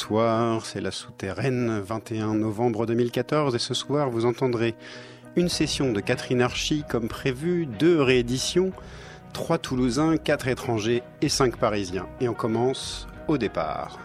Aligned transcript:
Bonsoir, 0.00 0.64
c'est 0.64 0.80
la 0.80 0.92
souterraine, 0.92 1.78
21 1.78 2.32
novembre 2.32 2.86
2014, 2.86 3.54
et 3.54 3.58
ce 3.58 3.74
soir 3.74 4.08
vous 4.08 4.24
entendrez 4.24 4.74
une 5.36 5.50
session 5.50 5.92
de 5.92 6.00
Catherine 6.00 6.40
Archie 6.40 6.84
comme 6.88 7.06
prévu, 7.06 7.66
deux 7.66 8.00
rééditions, 8.00 8.72
trois 9.34 9.58
Toulousains, 9.58 10.16
quatre 10.16 10.48
étrangers 10.48 11.02
et 11.20 11.28
cinq 11.28 11.58
Parisiens. 11.58 12.08
Et 12.22 12.30
on 12.30 12.34
commence 12.34 13.08
au 13.28 13.36
départ. 13.36 13.98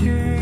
you. 0.00 0.37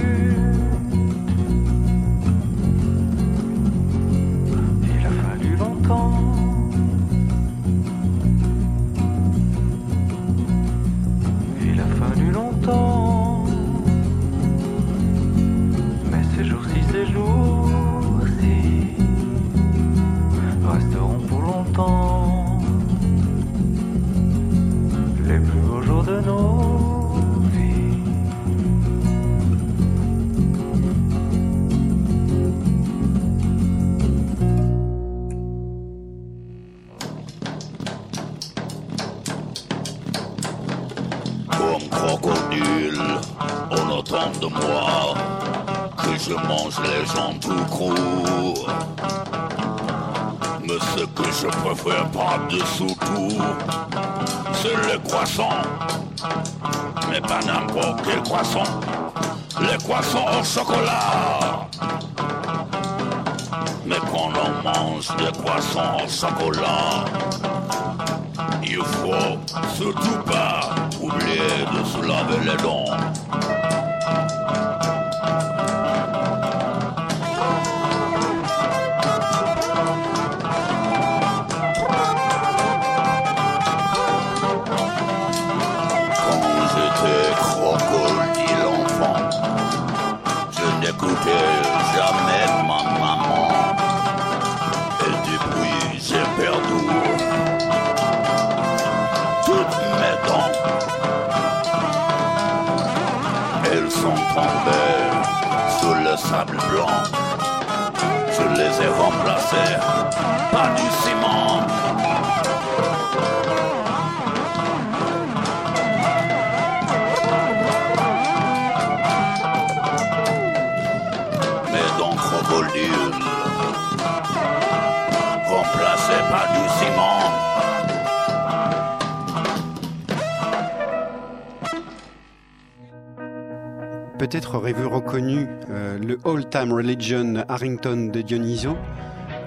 Religion 136.97 137.45
Harrington 137.49 138.09
de 138.11 138.23
Dionyso, 138.23 138.75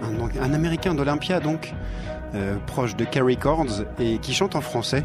un, 0.04 0.54
Américain 0.54 0.94
d'Olympia 0.94 1.40
donc, 1.40 1.74
euh, 2.36 2.58
proche 2.68 2.96
de 2.96 3.06
Kerry 3.06 3.38
Chords 3.38 3.86
et 4.00 4.20
qui 4.20 4.36
chante 4.36 4.56
en 4.56 4.62
français. 4.62 5.04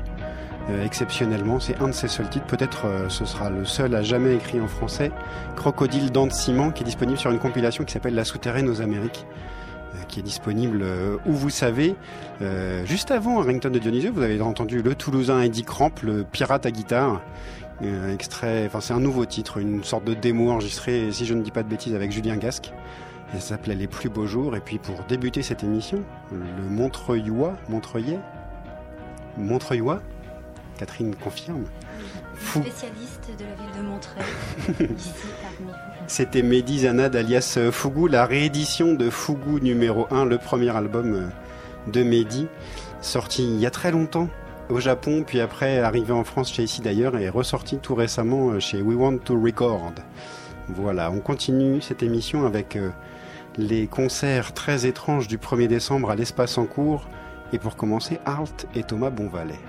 euh, 0.68 0.84
exceptionnellement, 0.84 1.58
c'est 1.58 1.80
un 1.80 1.88
de 1.88 1.92
ses 1.92 2.08
seuls 2.08 2.28
titres. 2.28 2.44
Peut-être 2.44 2.84
euh, 2.84 3.08
ce 3.08 3.24
sera 3.24 3.48
le 3.48 3.64
seul 3.64 3.94
à 3.94 4.02
jamais 4.02 4.34
écrit 4.34 4.60
en 4.60 4.68
français. 4.68 5.10
Crocodile 5.56 6.10
dents 6.12 6.26
de 6.26 6.32
ciment, 6.32 6.70
qui 6.70 6.82
est 6.82 6.86
disponible 6.86 7.18
sur 7.18 7.30
une 7.30 7.38
compilation 7.38 7.82
qui 7.84 7.94
s'appelle 7.94 8.14
La 8.14 8.24
souterraine 8.24 8.68
aux 8.68 8.82
Amériques, 8.82 9.24
qui 10.08 10.20
est 10.20 10.22
disponible 10.22 10.84
où 11.24 11.32
vous 11.32 11.50
savez. 11.50 11.94
Juste 12.84 13.10
avant 13.10 13.40
Harrington 13.40 13.70
de 13.70 13.78
Dionyso, 13.78 14.10
vous 14.12 14.22
avez 14.22 14.40
entendu 14.42 14.82
le 14.82 14.94
Toulousain 14.94 15.40
Eddie 15.40 15.64
Cramp, 15.64 15.92
le 16.02 16.24
pirate 16.24 16.66
à 16.66 16.70
guitare. 16.70 17.22
Euh, 17.82 18.14
extrait, 18.14 18.64
enfin 18.66 18.80
c'est 18.80 18.92
un 18.92 19.00
nouveau 19.00 19.24
titre, 19.26 19.58
une 19.58 19.82
sorte 19.82 20.04
de 20.04 20.14
démo 20.14 20.50
enregistrée, 20.50 21.10
si 21.10 21.26
je 21.26 21.34
ne 21.34 21.42
dis 21.42 21.50
pas 21.50 21.62
de 21.62 21.68
bêtises, 21.68 21.94
avec 21.94 22.12
Julien 22.12 22.36
Gasque. 22.36 22.72
Ça 23.32 23.40
s'appelait 23.40 23.74
Les 23.74 23.88
plus 23.88 24.08
beaux 24.08 24.26
jours. 24.26 24.54
Et 24.54 24.60
puis 24.60 24.78
pour 24.78 25.02
débuter 25.08 25.42
cette 25.42 25.64
émission, 25.64 26.02
le 26.30 26.68
Montreuillois, 26.70 27.54
Montreuillet, 27.68 28.20
Montreuillois, 29.36 30.00
Catherine 30.78 31.14
confirme. 31.16 31.64
Fou. 32.34 32.60
Spécialiste 32.62 33.30
de 33.38 33.44
la 33.44 33.54
ville 33.54 33.76
de 33.78 33.88
Montreuil, 33.88 34.96
ici 34.96 35.12
parmi 35.40 35.70
vous. 35.70 35.76
C'était 36.08 36.42
Mehdi 36.42 36.80
Zanad 36.80 37.14
alias 37.14 37.54
euh, 37.56 37.70
Fougou, 37.70 38.08
la 38.08 38.26
réédition 38.26 38.94
de 38.94 39.08
Fougou 39.08 39.60
numéro 39.60 40.06
1, 40.10 40.24
le 40.24 40.38
premier 40.38 40.74
album 40.76 41.14
euh, 41.14 41.90
de 41.90 42.02
Mehdi, 42.02 42.48
sorti 43.00 43.44
il 43.44 43.60
y 43.60 43.66
a 43.66 43.70
très 43.70 43.92
longtemps 43.92 44.28
au 44.68 44.80
Japon, 44.80 45.24
puis 45.26 45.40
après 45.40 45.78
arrivé 45.80 46.12
en 46.12 46.24
France 46.24 46.52
chez 46.52 46.62
ici 46.62 46.80
d'ailleurs 46.80 47.16
et 47.16 47.28
ressorti 47.28 47.78
tout 47.78 47.94
récemment 47.94 48.50
euh, 48.50 48.60
chez 48.60 48.82
We 48.82 48.96
Want 48.96 49.18
to 49.18 49.40
Record. 49.40 49.92
Voilà, 50.68 51.10
on 51.10 51.20
continue 51.20 51.80
cette 51.80 52.02
émission 52.02 52.46
avec 52.46 52.76
euh, 52.76 52.90
les 53.56 53.86
concerts 53.86 54.54
très 54.54 54.86
étranges 54.86 55.28
du 55.28 55.38
1er 55.38 55.66
décembre 55.66 56.10
à 56.10 56.16
l'espace 56.16 56.58
en 56.58 56.66
cours. 56.66 57.08
Et 57.52 57.58
pour 57.58 57.76
commencer, 57.76 58.18
Art 58.24 58.48
et 58.74 58.82
Thomas 58.82 59.10
Bonvalet. 59.10 59.60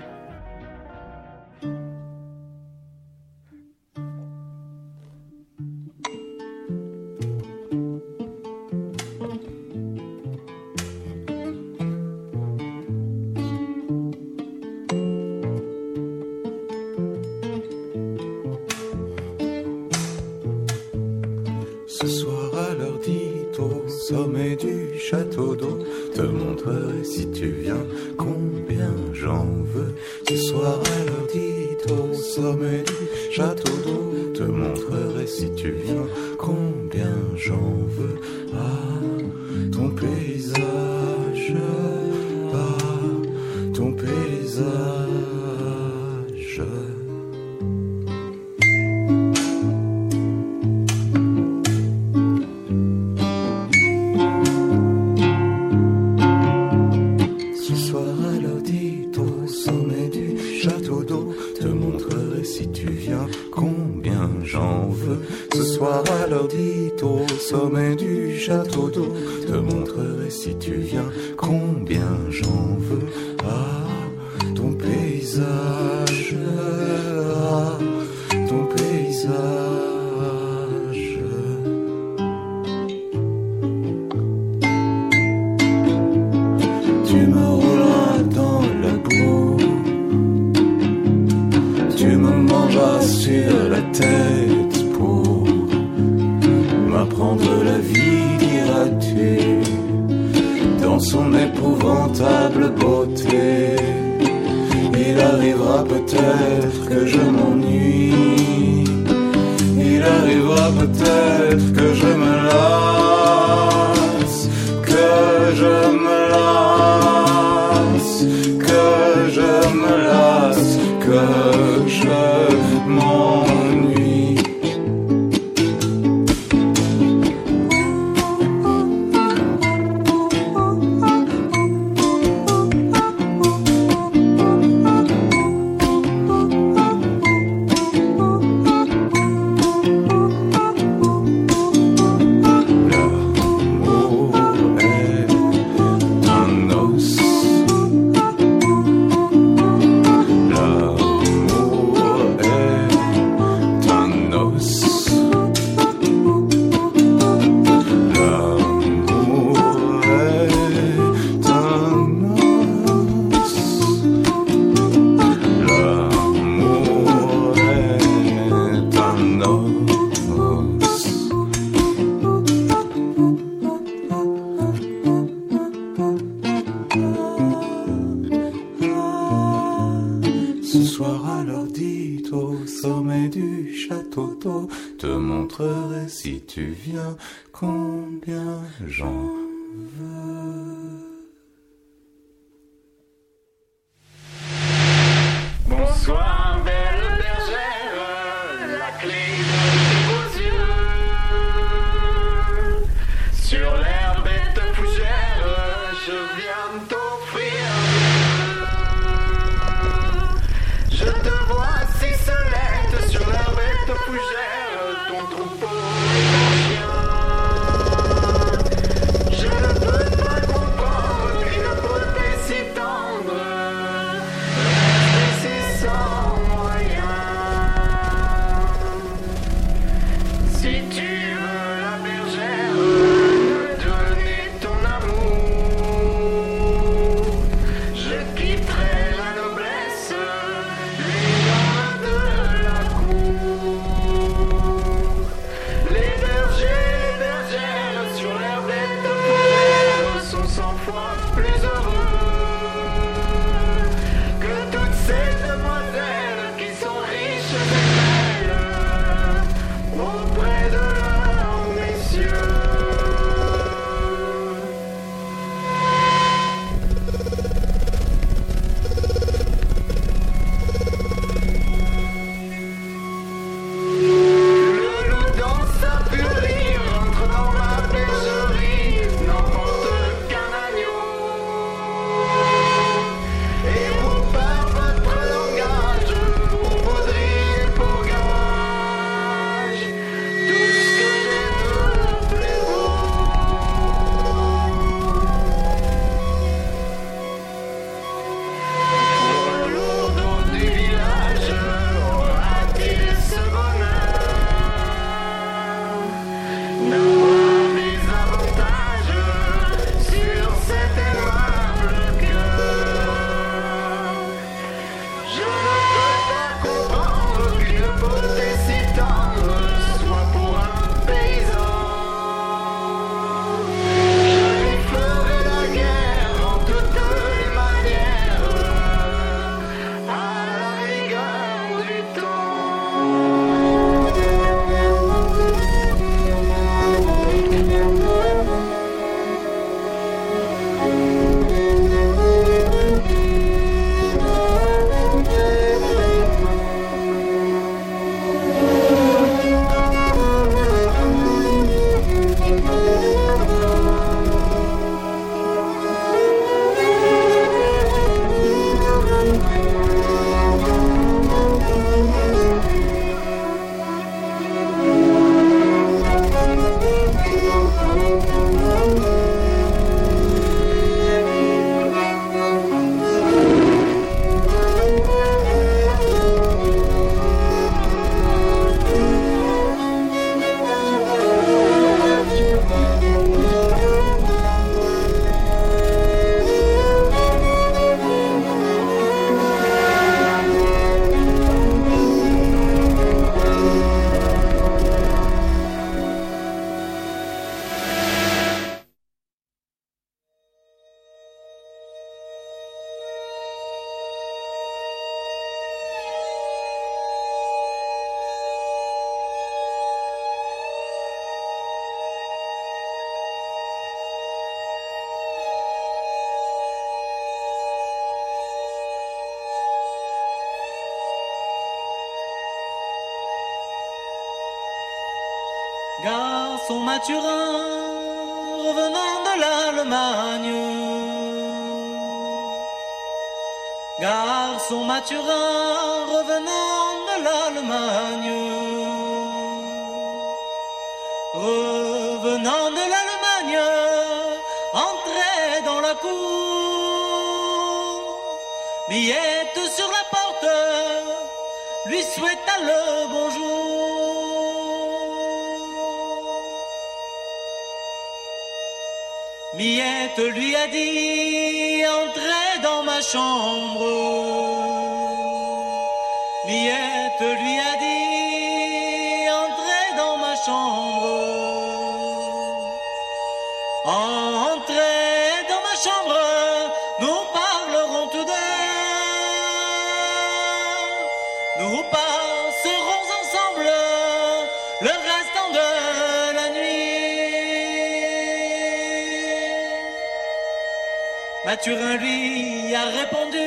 Mathurin 491.46 491.96
lui 491.98 492.74
a 492.74 492.86
répondu 492.86 493.38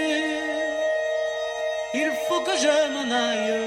Il 1.93 2.12
faut 2.29 2.39
que 2.39 2.55
je 2.55 2.75
m'en 2.93 3.12
aille. 3.12 3.59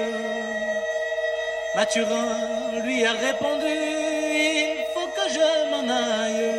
Mathurin 1.74 2.38
lui 2.82 3.04
a 3.04 3.12
répondu 3.12 3.66
Il 3.66 4.86
faut 4.94 5.08
que 5.16 5.26
je 5.36 5.70
m'en 5.70 5.86
aille. 5.86 6.50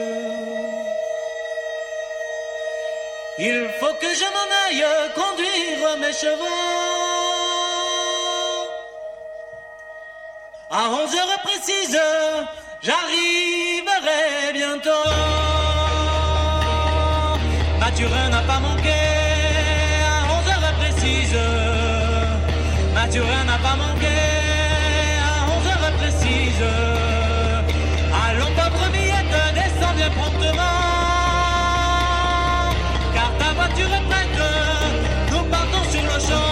Il 3.39 3.67
faut 3.79 3.95
que 3.99 4.11
je 4.21 4.27
m'en 4.35 4.49
aille 4.63 4.85
conduire 5.15 5.97
mes 5.97 6.13
chevaux. 6.13 6.45
À 10.69 10.89
11 10.89 11.15
heures 11.15 11.41
précises, 11.41 11.99
j'arriverai 12.83 14.53
bientôt. 14.53 15.62
Mathurin 17.93 18.29
n'a 18.29 18.41
pas 18.41 18.59
manqué 18.59 18.89
à 18.89 20.25
11 20.25 20.49
heures 20.49 20.73
précises. 20.79 21.37
Mathurin 22.91 23.43
n'a 23.45 23.59
pas 23.59 23.75
manqué 23.75 24.17
à 25.21 25.45
11 25.59 25.67
heures 25.67 25.93
précises. 25.99 26.65
Allons, 28.25 28.51
pauvre 28.55 28.89
Miette, 28.91 29.37
descends 29.53 29.93
bien 29.95 30.09
promptement. 30.09 30.79
Car 33.13 33.31
ta 33.37 33.53
voiture 33.53 33.93
est 33.93 34.05
prête, 34.09 34.41
nous 35.31 35.43
partons 35.43 35.85
sur 35.91 36.01
le 36.01 36.19
champ. 36.19 36.49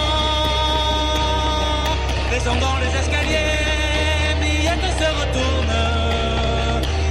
Descendons 2.30 2.76
les 2.82 2.92
escaliers, 3.00 4.38
Miette 4.40 4.90
se 4.96 5.08
retourne. 5.20 5.74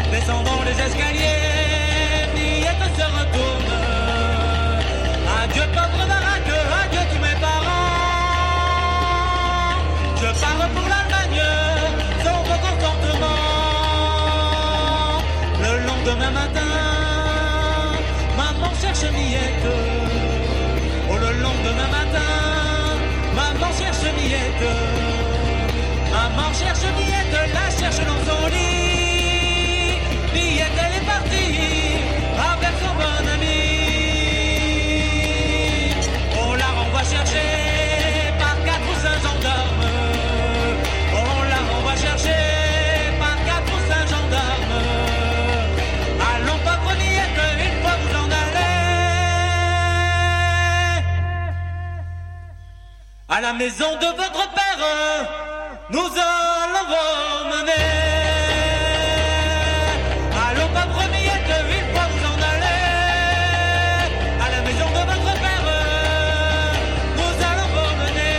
Descendons 0.10 0.62
les 0.66 0.78
escaliers, 0.82 1.61
cherche 19.02 19.14
Miette. 19.14 19.74
Oh, 21.10 21.18
le 21.18 21.42
lendemain 21.42 21.90
matin, 21.90 23.00
maman 23.36 23.74
cherche 23.78 24.14
Miette. 24.16 24.70
Maman 26.12 26.54
cherche 26.54 26.86
Miette, 26.98 27.54
la 27.54 27.80
cherche 27.80 28.06
dans 28.06 28.32
son 28.32 28.48
lit. 28.48 28.91
À 53.34 53.40
la 53.40 53.54
maison 53.54 53.86
de 53.96 54.08
votre 54.08 54.52
père, 54.54 54.84
nous 55.90 56.00
allons 56.00 56.86
vous 56.90 57.48
mener. 57.48 57.72
Allons 60.50 60.68
pas 60.74 60.86
Miette, 61.08 61.54
une 61.64 61.94
fois 61.94 62.08
vous 62.12 62.26
en 62.28 62.40
allez. 62.52 62.82
À 64.38 64.48
la 64.52 64.62
maison 64.64 64.90
de 64.90 65.02
votre 65.12 65.34
père, 65.40 65.66
nous 67.16 67.36
allons 67.48 67.70
vous 67.74 67.94
mener. 68.04 68.36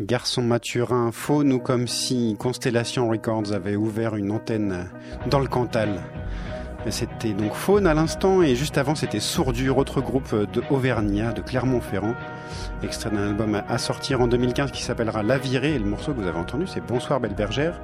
Garçon 0.00 0.42
Mathurin, 0.42 1.12
faux 1.12 1.44
nous 1.44 1.60
comme 1.60 1.86
si 1.86 2.34
Constellation 2.40 3.08
Records 3.08 3.52
avait 3.52 3.76
ouvert 3.76 4.16
une 4.16 4.32
antenne 4.32 4.90
dans 5.28 5.38
le 5.38 5.46
Cantal. 5.46 6.02
C'était 6.90 7.32
donc 7.32 7.54
Faune 7.54 7.86
à 7.86 7.94
l'instant 7.94 8.42
et 8.42 8.54
juste 8.56 8.76
avant 8.76 8.94
c'était 8.94 9.20
Sourdure, 9.20 9.78
autre 9.78 10.00
groupe 10.00 10.34
de 10.34 10.62
Auvergnat, 10.70 11.32
de 11.32 11.40
Clermont-Ferrand, 11.40 12.14
extrait 12.82 13.10
d'un 13.10 13.28
album 13.28 13.54
à- 13.54 13.64
à 13.68 13.78
sortir 13.78 14.20
en 14.20 14.26
2015 14.26 14.70
qui 14.72 14.82
s'appellera 14.82 15.22
La 15.22 15.38
Virée 15.38 15.74
et 15.74 15.78
le 15.78 15.84
morceau 15.84 16.12
que 16.12 16.20
vous 16.20 16.26
avez 16.26 16.38
entendu 16.38 16.66
c'est 16.66 16.84
Bonsoir 16.84 17.20
Belle 17.20 17.34
Bergère. 17.34 17.80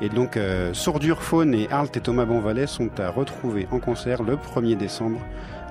Et 0.00 0.08
donc 0.08 0.36
euh, 0.36 0.72
Sourdure, 0.74 1.22
Faune 1.22 1.54
et 1.54 1.68
Arlt 1.70 1.96
et 1.96 2.00
Thomas 2.00 2.24
Bonvalet 2.24 2.66
sont 2.66 2.88
à 2.98 3.10
retrouver 3.10 3.66
en 3.70 3.80
concert 3.80 4.22
le 4.22 4.36
1er 4.36 4.76
décembre 4.76 5.20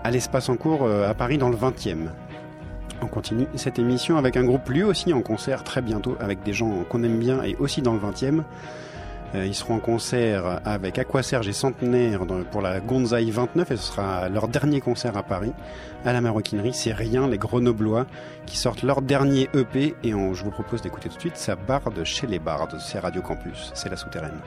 à 0.04 0.12
l'espace 0.12 0.50
en 0.50 0.56
cours 0.56 0.84
euh, 0.84 1.10
à 1.10 1.14
Paris 1.14 1.38
dans 1.38 1.50
le 1.50 1.58
20e. 1.58 2.10
On 3.02 3.08
continue 3.08 3.48
cette 3.56 3.80
émission 3.80 4.18
avec 4.18 4.38
un 4.38 4.44
groupe 4.44 4.68
lui 4.70 4.84
aussi 4.84 5.14
en 5.14 5.22
concert 5.22 5.64
très 5.64 5.82
bientôt 5.82 6.16
avec 6.20 6.44
des 6.44 6.54
gens 6.54 6.84
qu'on 6.90 7.04
aime 7.04 7.18
bien 7.20 7.42
et 7.44 7.56
aussi 7.58 7.82
dans 7.82 7.94
le 7.94 8.00
20e. 8.00 8.44
Euh, 9.36 9.46
ils 9.46 9.56
seront 9.56 9.76
en 9.76 9.80
concert 9.80 10.62
avec 10.66 10.98
Aquaserge 10.98 11.48
et 11.48 11.54
Centenaire 11.54 12.22
pour 12.52 12.62
la 12.62 12.80
Gonzaï 12.80 13.30
29 13.32 13.72
et 13.72 13.78
ce 13.78 13.84
sera 13.84 14.30
leur 14.30 14.48
dernier 14.48 14.82
concert 14.82 15.18
à 15.18 15.24
Paris 15.24 15.54
à 16.06 16.14
la 16.14 16.22
Maroquinerie. 16.22 16.74
C'est 16.74 16.94
rien, 16.94 17.28
les 17.28 17.38
Grenoblois 17.38 18.06
qui 18.46 18.58
sortent 18.58 18.84
leur 18.84 19.02
dernier 19.02 19.50
EP 19.54 19.96
et 20.04 20.12
je 20.12 20.44
vous 20.44 20.52
propose 20.52 20.82
d'écouter 20.82 21.10
tout 21.10 21.16
de 21.16 21.22
suite 21.22 21.38
sa 21.38 21.56
barde 21.56 22.04
chez 22.04 22.28
les 22.28 22.40
bardes. 22.40 22.78
C'est 22.80 23.00
Radio 23.00 23.22
Campus, 23.22 23.72
c'est 23.74 23.90
la 23.90 23.98
souterraine. 23.98 24.40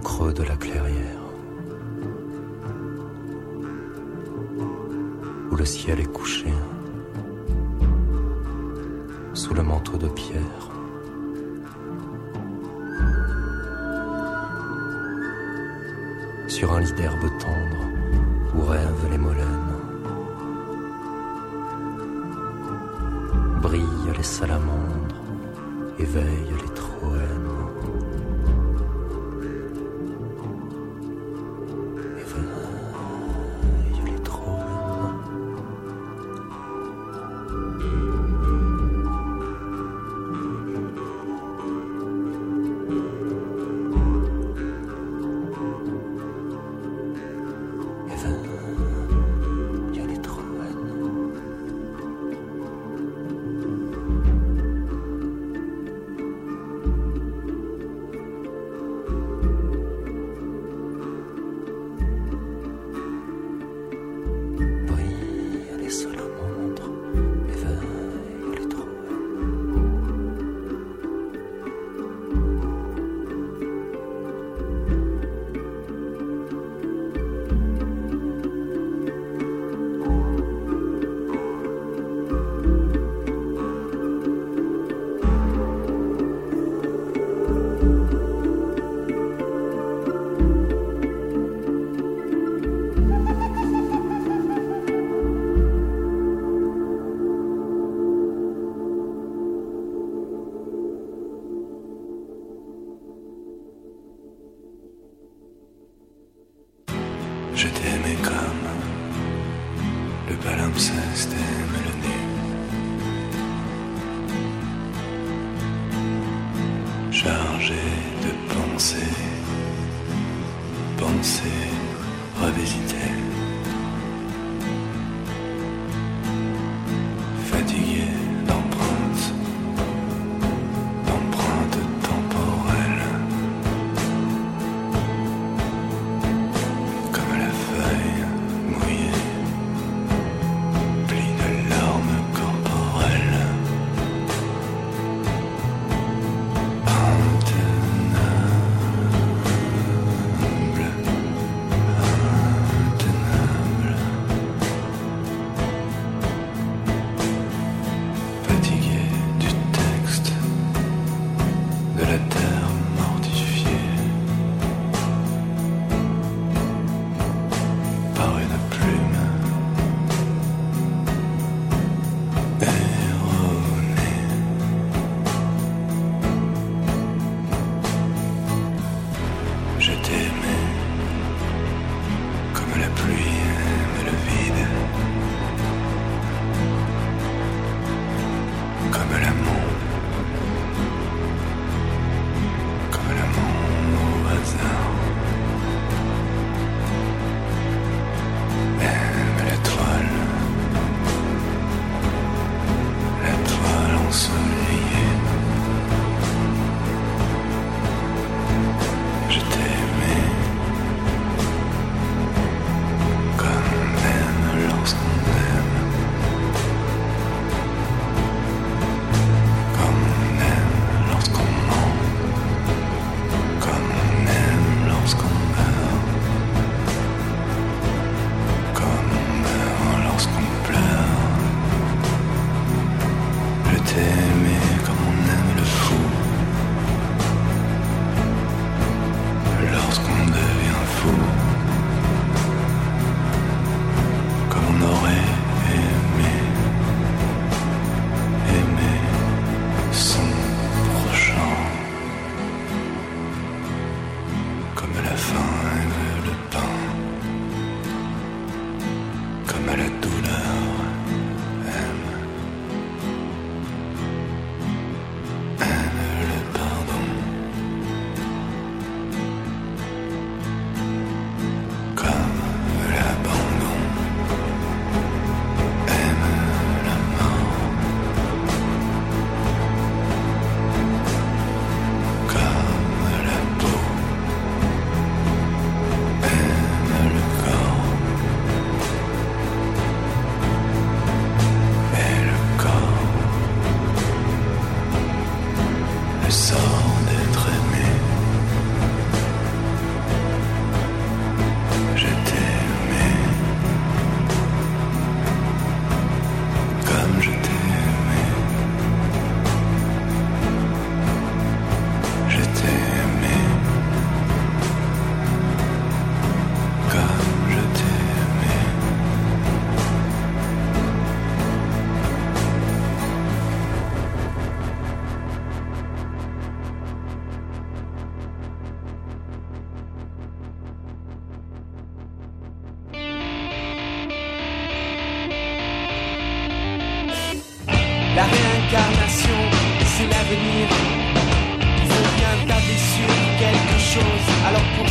Creux 0.00 0.32
de 0.32 0.42
la 0.42 0.56
clairière, 0.56 1.24
où 5.50 5.56
le 5.56 5.64
ciel 5.64 6.00
est 6.00 6.12
couché 6.12 6.52
sous 9.34 9.54
le 9.54 9.62
manteau 9.62 9.96
de 9.96 10.08
pierre. 10.08 10.64
Sur 16.48 16.72
un 16.72 16.80
lit 16.80 16.92
d'herbe 16.94 17.26
tendre 17.38 17.82
où 18.54 18.62
rêvent 18.62 19.08
les 19.10 19.18
molènes, 19.18 19.46
brillent 23.62 24.16
les 24.16 24.22
salamandres, 24.22 25.22
éveillent 25.98 26.56
les 26.62 26.69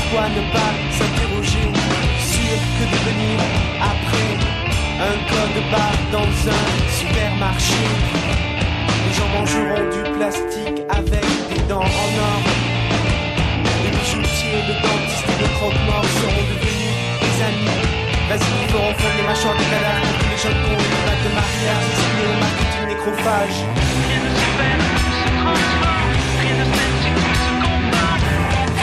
pourquoi 0.09 0.29
ne 0.29 0.41
pas 0.51 0.73
s'interroger 0.97 1.69
sur 2.19 2.57
que 2.77 2.85
devenir 2.93 3.37
après 3.79 4.31
un 4.99 5.17
code 5.29 5.59
barre 5.71 6.03
dans 6.11 6.31
un 6.49 6.65
supermarché 6.97 7.85
Les 9.05 9.13
gens 9.13 9.29
mangeront 9.37 9.85
du 9.89 10.01
plastique 10.17 10.81
avec 10.89 11.25
des 11.53 11.61
dents 11.67 11.81
en 11.81 12.09
or. 12.29 12.41
Les 13.83 13.91
bijoutiers, 13.91 14.63
le 14.67 14.75
dentiste 14.81 15.29
et 15.29 15.39
le 15.43 15.49
croque-mort 15.57 16.07
seront 16.21 16.45
devenus 16.51 16.95
des 17.21 17.35
amis. 17.45 17.79
Vas-y, 18.29 18.49
ils 18.63 18.69
feront 18.69 18.93
fondre 18.93 19.17
les 19.17 19.27
mâchoires 19.27 19.57
des 19.57 19.65
cadavres 19.65 20.13
les 20.31 20.37
jeunes 20.37 20.61
cons 20.63 20.83
les 20.89 21.01
bagues 21.05 21.25
de 21.25 21.31
mariage 21.37 21.85
destinés 21.89 22.27
au 22.29 22.37
marketing 22.39 22.85
nécrophage. 22.87 23.57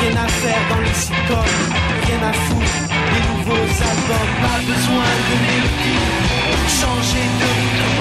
Rien 0.07 0.23
à 0.23 0.29
faire 0.29 0.63
dans 0.71 0.79
les 0.87 0.95
sitcoms, 0.95 1.59
rien 2.07 2.23
à 2.31 2.33
foutre. 2.33 2.79
Les 3.13 3.23
nouveaux 3.27 3.69
albums, 3.91 4.35
pas 4.41 4.61
besoin 4.63 5.09
de 5.29 5.35
mélodie. 5.47 6.07
Changer 6.79 7.27
de 7.43 7.51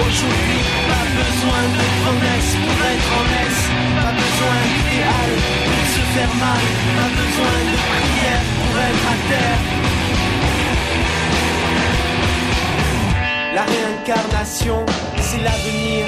aujourd'hui, 0.06 0.62
pas 0.86 1.06
besoin 1.18 1.62
de 1.74 1.82
promesses 2.02 2.54
pour 2.62 2.78
être 2.94 3.10
en 3.18 3.24
laisse. 3.32 3.64
Pas 3.98 4.14
besoin 4.22 4.58
d'idéal 4.70 5.30
pour 5.66 5.84
se 5.94 6.02
faire 6.14 6.34
mal, 6.46 6.64
pas 6.96 7.10
besoin 7.20 7.56
de 7.70 7.76
prière 7.90 8.44
pour 8.54 8.72
être 8.88 9.06
à 9.10 9.18
terre. 9.30 9.62
La 13.56 13.64
réincarnation, 13.72 14.78
c'est 15.20 15.42
l'avenir. 15.42 16.06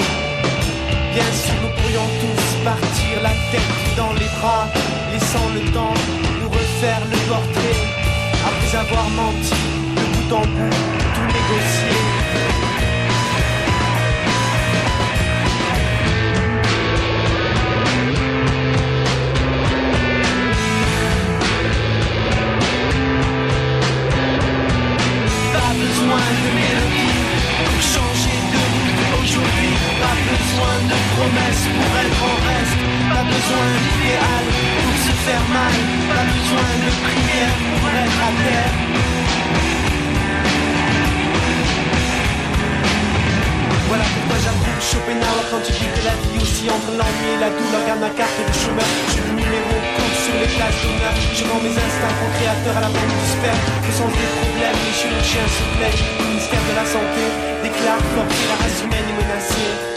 Bien 1.13 1.31
sûr, 1.43 1.59
nous 1.61 1.73
pourrions 1.75 2.09
tous 2.21 2.47
partir 2.63 3.08
la 3.23 3.31
tête 3.51 3.97
dans 3.97 4.13
les 4.13 4.29
bras, 4.39 4.69
laissant 5.13 5.49
le 5.55 5.61
temps 5.73 5.95
nous 6.41 6.49
refaire 6.49 7.01
le 7.11 7.17
portrait. 7.29 7.79
Après 8.47 8.79
avoir 8.79 9.09
menti, 9.11 9.55
de 9.97 10.05
bout 10.13 10.35
en 10.35 10.47
bout, 10.47 10.77
tout 11.15 11.27
négocié. 11.27 11.97
Pas 25.53 25.73
besoin 25.83 26.25
de 26.43 26.98
Pas 30.03 30.17
besoin 30.31 30.77
de 30.91 30.97
promesses 31.15 31.67
pour 31.77 31.93
être 32.05 32.23
en 32.33 32.37
reste. 32.49 32.81
Pas 33.13 33.25
besoin 33.35 33.67
d'idéal 33.83 34.45
pour 34.83 34.97
se 35.05 35.13
faire 35.27 35.47
mal. 35.59 35.77
Pas 36.11 36.25
besoin 36.35 36.71
de 36.85 36.91
prière 37.05 37.55
pour 37.81 37.91
être 38.03 38.21
à 38.27 38.33
terre. 38.43 38.99
Voilà 43.89 44.05
pourquoi 44.05 44.37
j'approuve 44.45 44.81
Schopenhauer 44.85 45.45
quand 45.49 45.65
tu 45.65 45.73
que 45.73 46.05
la 46.05 46.13
vie 46.21 46.37
aussi 46.45 46.69
entre 46.69 46.93
l'ennui 46.93 47.29
et 47.33 47.41
la 47.41 47.49
douleur 47.49 47.81
Garde 47.89 48.05
ma 48.05 48.13
carte 48.13 48.37
de 48.37 48.53
chômeur, 48.53 48.85
je 48.85 49.13
suis 49.17 49.25
le 49.25 49.33
numéro 49.33 49.75
compte 49.97 50.19
sur 50.29 50.37
les 50.37 50.51
places 50.53 50.77
d'honneur 50.85 51.15
Je 51.33 51.43
vends 51.49 51.63
mes 51.65 51.73
instincts 51.73 52.17
procréateurs 52.21 52.77
à 52.77 52.83
la 52.85 52.93
banque 52.93 53.17
du 53.17 53.29
sperme 53.33 53.65
Le 53.81 53.93
sens 53.97 54.13
des 54.13 54.29
problèmes, 54.37 54.81
les 54.85 54.93
chirurgiens 54.93 55.49
se 55.49 55.65
plaignent 55.73 56.05
Le 56.21 56.25
ministère 56.29 56.65
de 56.69 56.75
la 56.77 56.85
Santé 56.85 57.25
déclare 57.65 58.05
fort 58.13 58.29
que 58.29 58.45
la 58.53 58.57
race 58.61 58.81
humaine 58.85 59.09
est 59.09 59.19
menacée 59.25 59.88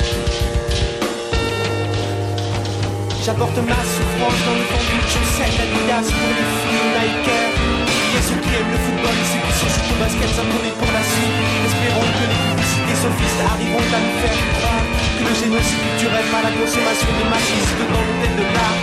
J'apporte 3.22 3.54
ma 3.70 3.78
souffrance 3.86 4.42
dans 4.50 4.58
le 4.58 4.66
fond 4.66 4.82
d'une 4.82 5.06
chaussette 5.06 5.54
Adidas 5.54 6.10
pour 6.10 6.32
les 6.34 6.48
filles 6.58 6.90
Nike. 6.90 7.30
Il 7.30 8.14
y 8.14 8.18
a 8.18 8.24
ceux 8.26 8.42
qui 8.42 8.50
aiment 8.50 8.74
le 8.74 8.82
football 8.82 9.14
et 9.14 9.28
ceux 9.30 9.42
qui 9.46 9.54
se 9.62 9.68
jouent 9.70 9.94
au 9.94 9.98
basket 10.02 10.30
s'abonner 10.34 10.74
pour 10.74 10.90
la 10.90 11.06
suite. 11.06 11.38
Espérons 11.70 12.10
que 12.18 12.26
les 12.26 12.40
publicités 12.50 12.98
sophistes 12.98 13.42
arriveront 13.46 13.90
à 13.94 14.00
nous 14.02 14.16
faire 14.26 14.38
croire 14.58 14.86
Que 14.90 15.24
le 15.30 15.34
génocide 15.38 15.82
culturel 15.86 16.26
par 16.34 16.42
la 16.42 16.50
consommation 16.50 17.12
de 17.14 17.26
marxistes 17.30 17.82
dans 17.94 18.04
l'hôtel 18.10 18.34
de 18.42 18.46
l'art 18.58 18.80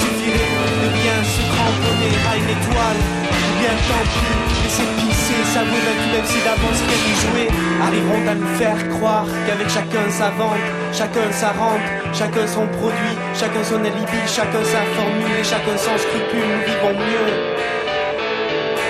suffirait 0.00 0.56
de 0.80 0.88
bien 0.96 1.18
se 1.20 1.42
cramponner 1.44 2.14
à 2.24 2.32
une 2.40 2.50
étoile 2.56 3.00
Ou 3.04 3.52
bien 3.60 3.74
tant 3.84 4.04
pis, 4.16 4.32
laisser 4.64 4.88
pisser, 4.96 5.40
savourer 5.44 5.84
vaincu 5.92 6.08
même 6.08 6.24
si 6.24 6.40
d'avance 6.40 6.80
rien 6.88 7.00
n'y 7.04 7.14
jouer 7.20 7.46
Arriveront 7.84 8.24
à 8.32 8.34
nous 8.40 8.52
faire 8.56 8.80
croire 8.96 9.28
qu'avec 9.44 9.68
chacun 9.68 10.08
sa 10.08 10.32
vente 10.40 10.64
Chacun 10.96 11.28
sa 11.36 11.52
rente, 11.52 11.84
chacun 12.12 12.46
son 12.46 12.66
produit, 12.78 13.16
chacun 13.34 13.62
son 13.64 13.80
alibi, 13.84 14.20
chacun 14.26 14.64
sa 14.64 14.82
formule 14.96 15.36
et 15.38 15.44
chacun 15.44 15.76
sans 15.76 15.96
scrupule, 15.98 16.46
nous 16.46 16.64
vivons 16.66 16.94
mieux. 16.98 17.30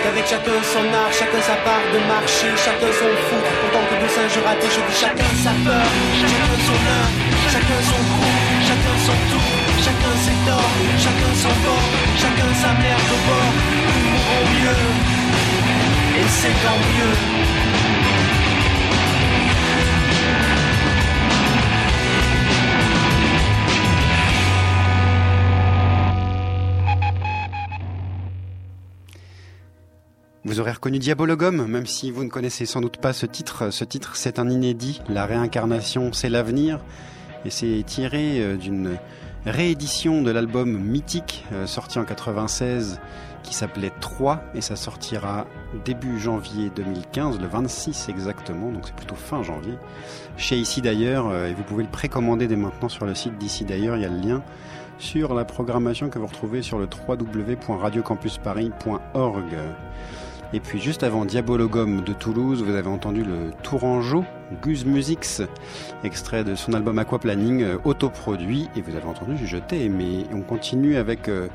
Qu'avec 0.02 0.26
chacun 0.26 0.58
son 0.64 0.86
art, 0.94 1.12
chacun 1.12 1.42
sa 1.42 1.56
part 1.66 1.84
de 1.92 2.00
marché, 2.08 2.48
chacun 2.56 2.90
son 3.00 3.12
fou, 3.28 3.40
autant 3.64 3.84
que 3.88 3.96
de 4.02 4.08
singes 4.08 4.40
ratés, 4.44 4.72
je 4.72 4.80
dis 4.88 4.98
chacun 4.98 5.32
sa 5.44 5.52
peur, 5.64 5.88
chacun 6.20 6.54
son 6.68 6.80
heure, 6.88 7.10
chacun 7.52 7.80
son 7.90 8.00
coup, 8.08 8.32
chacun 8.68 8.96
son 9.06 9.18
tour, 9.30 9.52
chacun 9.84 10.14
ses 10.24 10.38
torts, 10.48 10.74
chacun 11.04 11.32
son 11.42 11.54
bord, 11.64 11.88
chacun 12.16 12.50
sa 12.62 12.72
merde 12.80 13.10
au 13.16 13.20
bord, 13.28 13.52
nous 13.86 14.00
mourrons 14.10 14.44
mieux, 14.56 14.82
et 16.18 16.28
c'est 16.28 16.56
tant 16.64 16.80
mieux. 16.94 17.89
Reconnu 30.80 30.98
Diabologum, 30.98 31.66
même 31.66 31.84
si 31.84 32.10
vous 32.10 32.24
ne 32.24 32.30
connaissez 32.30 32.64
sans 32.64 32.80
doute 32.80 32.96
pas 32.96 33.12
ce 33.12 33.26
titre. 33.26 33.70
Ce 33.70 33.84
titre, 33.84 34.16
c'est 34.16 34.38
un 34.38 34.48
inédit. 34.48 35.02
La 35.10 35.26
réincarnation, 35.26 36.14
c'est 36.14 36.30
l'avenir. 36.30 36.80
Et 37.44 37.50
c'est 37.50 37.84
tiré 37.86 38.40
euh, 38.40 38.56
d'une 38.56 38.96
réédition 39.44 40.22
de 40.22 40.30
l'album 40.30 40.78
Mythique, 40.78 41.44
euh, 41.52 41.66
sorti 41.66 41.98
en 41.98 42.06
96, 42.06 42.98
qui 43.42 43.52
s'appelait 43.52 43.92
3, 44.00 44.42
et 44.54 44.62
ça 44.62 44.74
sortira 44.74 45.46
début 45.84 46.18
janvier 46.18 46.70
2015, 46.74 47.38
le 47.38 47.46
26 47.46 48.08
exactement, 48.08 48.72
donc 48.72 48.84
c'est 48.86 48.96
plutôt 48.96 49.16
fin 49.16 49.42
janvier. 49.42 49.74
Chez 50.38 50.56
Ici 50.56 50.80
d'ailleurs, 50.80 51.28
euh, 51.28 51.48
et 51.48 51.52
vous 51.52 51.62
pouvez 51.62 51.82
le 51.82 51.90
précommander 51.90 52.46
dès 52.46 52.56
maintenant 52.56 52.88
sur 52.88 53.04
le 53.04 53.14
site 53.14 53.36
d'ici 53.36 53.66
d'ailleurs, 53.66 53.96
il 53.96 54.02
y 54.02 54.06
a 54.06 54.08
le 54.08 54.18
lien 54.18 54.42
sur 54.98 55.34
la 55.34 55.44
programmation 55.44 56.08
que 56.08 56.18
vous 56.18 56.26
retrouvez 56.26 56.62
sur 56.62 56.78
le 56.78 56.88
www.radiocampusparis.org. 57.06 59.58
Et 60.52 60.58
puis 60.58 60.80
juste 60.80 61.04
avant 61.04 61.24
Diabologum 61.24 62.02
de 62.02 62.12
Toulouse, 62.12 62.64
vous 62.64 62.74
avez 62.74 62.88
entendu 62.88 63.22
le 63.22 63.52
Tourangeau, 63.62 64.24
Gus 64.62 64.84
Musics, 64.84 65.42
extrait 66.02 66.42
de 66.42 66.56
son 66.56 66.72
album 66.72 66.98
Aquaplaning, 66.98 67.62
euh, 67.62 67.78
autoproduit, 67.84 68.68
et 68.74 68.82
vous 68.82 68.96
avez 68.96 69.06
entendu 69.06 69.36
Je 69.44 69.58
t'ai. 69.58 69.90
On 70.34 70.40
continue 70.40 70.96
avec 70.96 71.28
euh, 71.28 71.46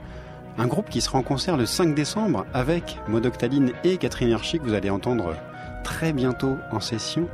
un 0.57 0.67
groupe 0.67 0.89
qui 0.89 1.01
sera 1.01 1.17
en 1.17 1.23
concert 1.23 1.57
le 1.57 1.65
5 1.65 1.93
décembre 1.93 2.45
avec 2.53 2.97
Modoctaline 3.09 3.73
et 3.83 3.97
Catherine 3.97 4.29
Herschy, 4.29 4.59
que 4.59 4.63
vous 4.63 4.73
allez 4.73 4.89
entendre 4.89 5.35
très 5.83 6.13
bientôt 6.13 6.55
en 6.71 6.79
session. 6.79 7.27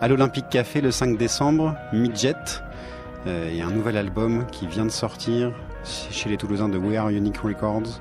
À 0.00 0.08
l'Olympique 0.08 0.48
Café 0.48 0.80
le 0.80 0.90
5 0.90 1.16
décembre, 1.16 1.76
Midget, 1.92 2.34
euh, 3.28 3.54
et 3.54 3.62
un 3.62 3.70
nouvel 3.70 3.96
album 3.96 4.46
qui 4.50 4.66
vient 4.66 4.84
de 4.84 4.90
sortir 4.90 5.52
chez 5.84 6.28
les 6.28 6.36
Toulousains 6.36 6.68
de 6.68 6.78
We 6.78 6.96
Are 6.96 7.10
Unique 7.10 7.38
Records. 7.38 8.00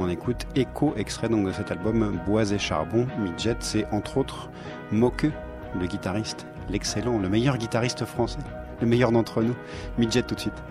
On 0.00 0.08
écoute 0.08 0.46
Echo, 0.54 0.94
extrait 0.96 1.28
donc 1.28 1.46
de 1.46 1.52
cet 1.52 1.72
album 1.72 2.20
Bois 2.24 2.52
et 2.52 2.58
Charbon. 2.58 3.06
Midget, 3.18 3.56
c'est 3.58 3.84
entre 3.90 4.18
autres 4.18 4.48
Moqueux, 4.92 5.32
le 5.78 5.86
guitariste, 5.86 6.46
l'excellent, 6.68 7.18
le 7.18 7.28
meilleur 7.28 7.58
guitariste 7.58 8.04
français, 8.04 8.38
le 8.80 8.86
meilleur 8.86 9.10
d'entre 9.10 9.42
nous. 9.42 9.56
Midget 9.98 10.22
tout 10.22 10.36
de 10.36 10.40
suite. 10.40 10.62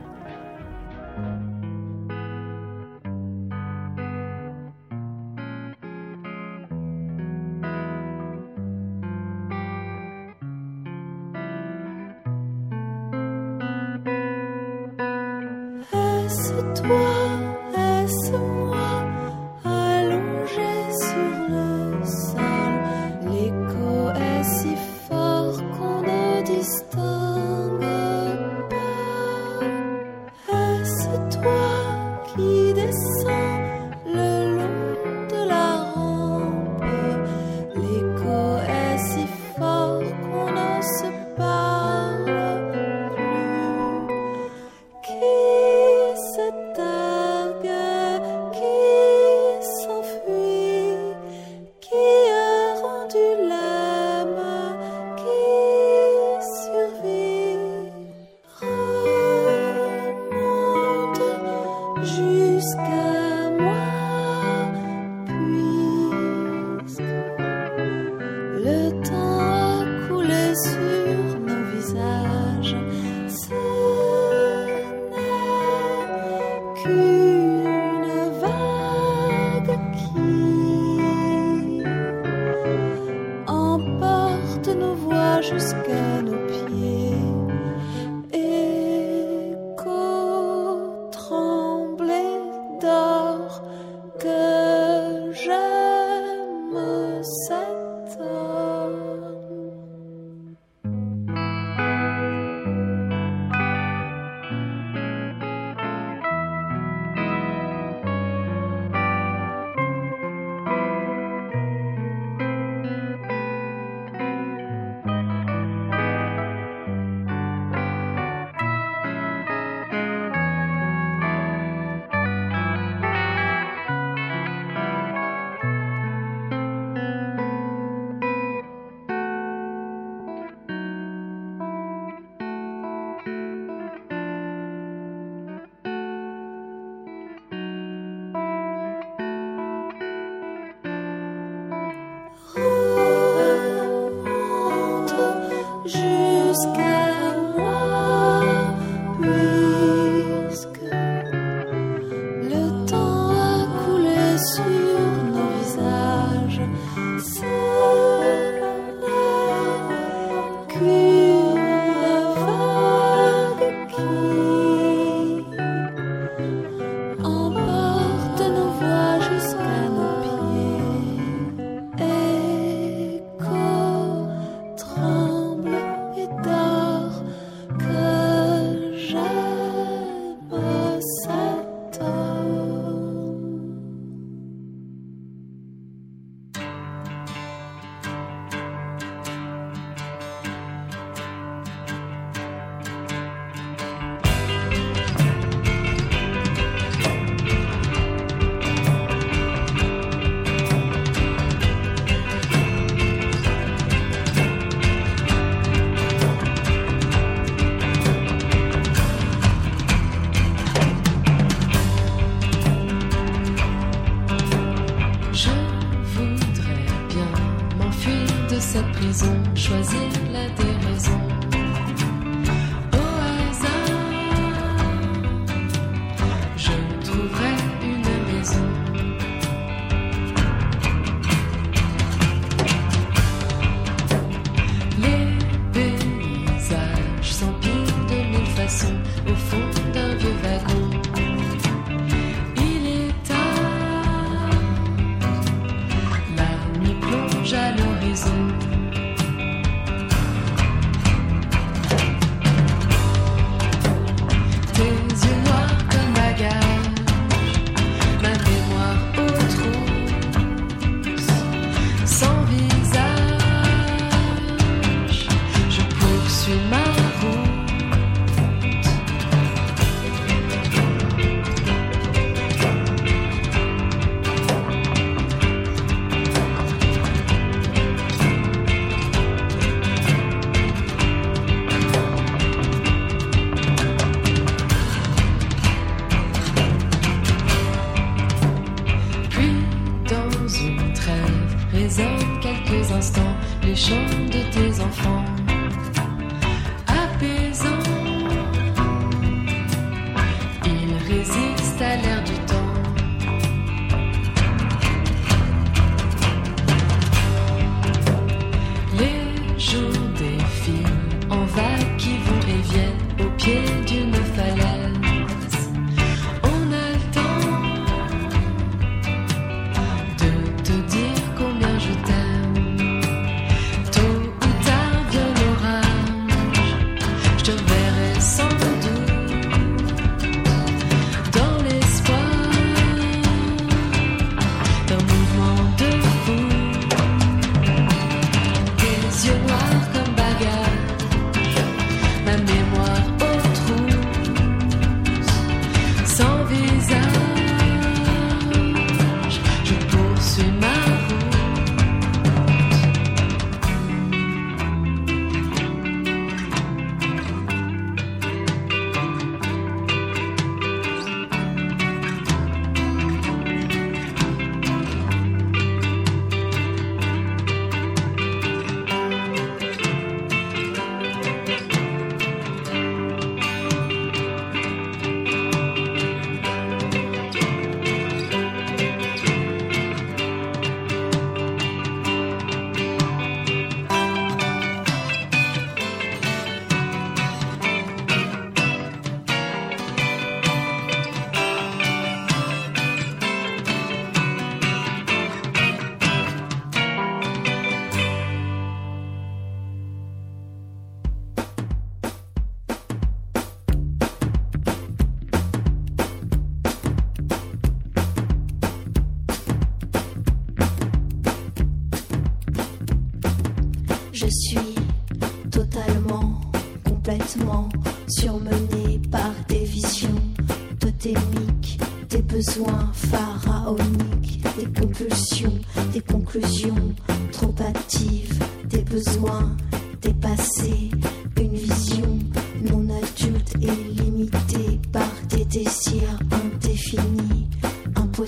Que 94.19 94.56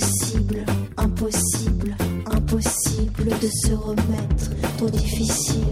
impossible, 0.09 0.65
impossible, 0.97 1.95
impossible 2.31 3.29
de 3.39 3.47
se 3.47 3.73
remettre, 3.73 4.49
trop 4.77 4.89
difficile 4.89 5.67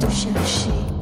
de 0.00 0.08
chercher. 0.10 0.93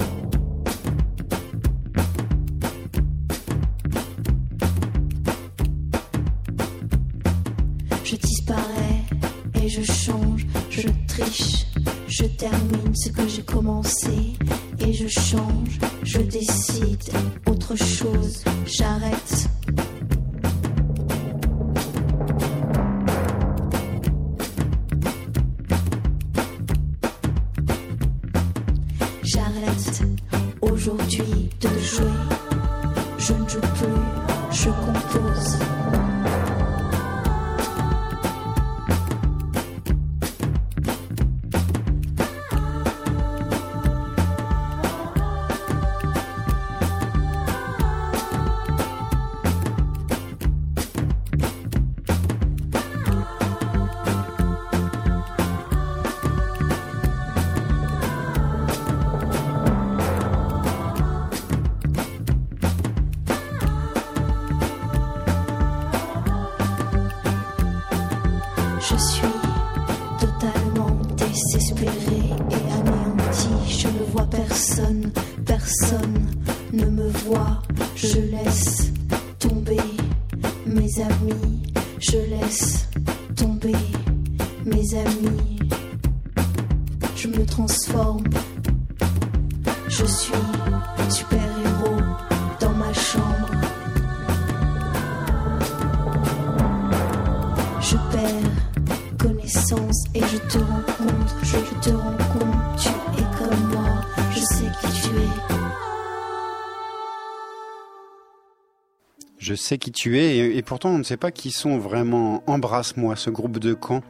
Qui 109.79 109.93
tu 109.93 110.19
es 110.19 110.37
et, 110.37 110.57
et 110.59 110.63
pourtant 110.63 110.91
on 110.91 110.99
ne 110.99 111.03
sait 111.03 111.17
pas 111.17 111.31
qui 111.31 111.51
sont 111.51 111.79
vraiment 111.79 112.43
Embrasse-moi, 112.47 113.17
ce 113.17 113.31
groupe 113.31 113.59
de 113.59 113.75
camps 113.75 114.03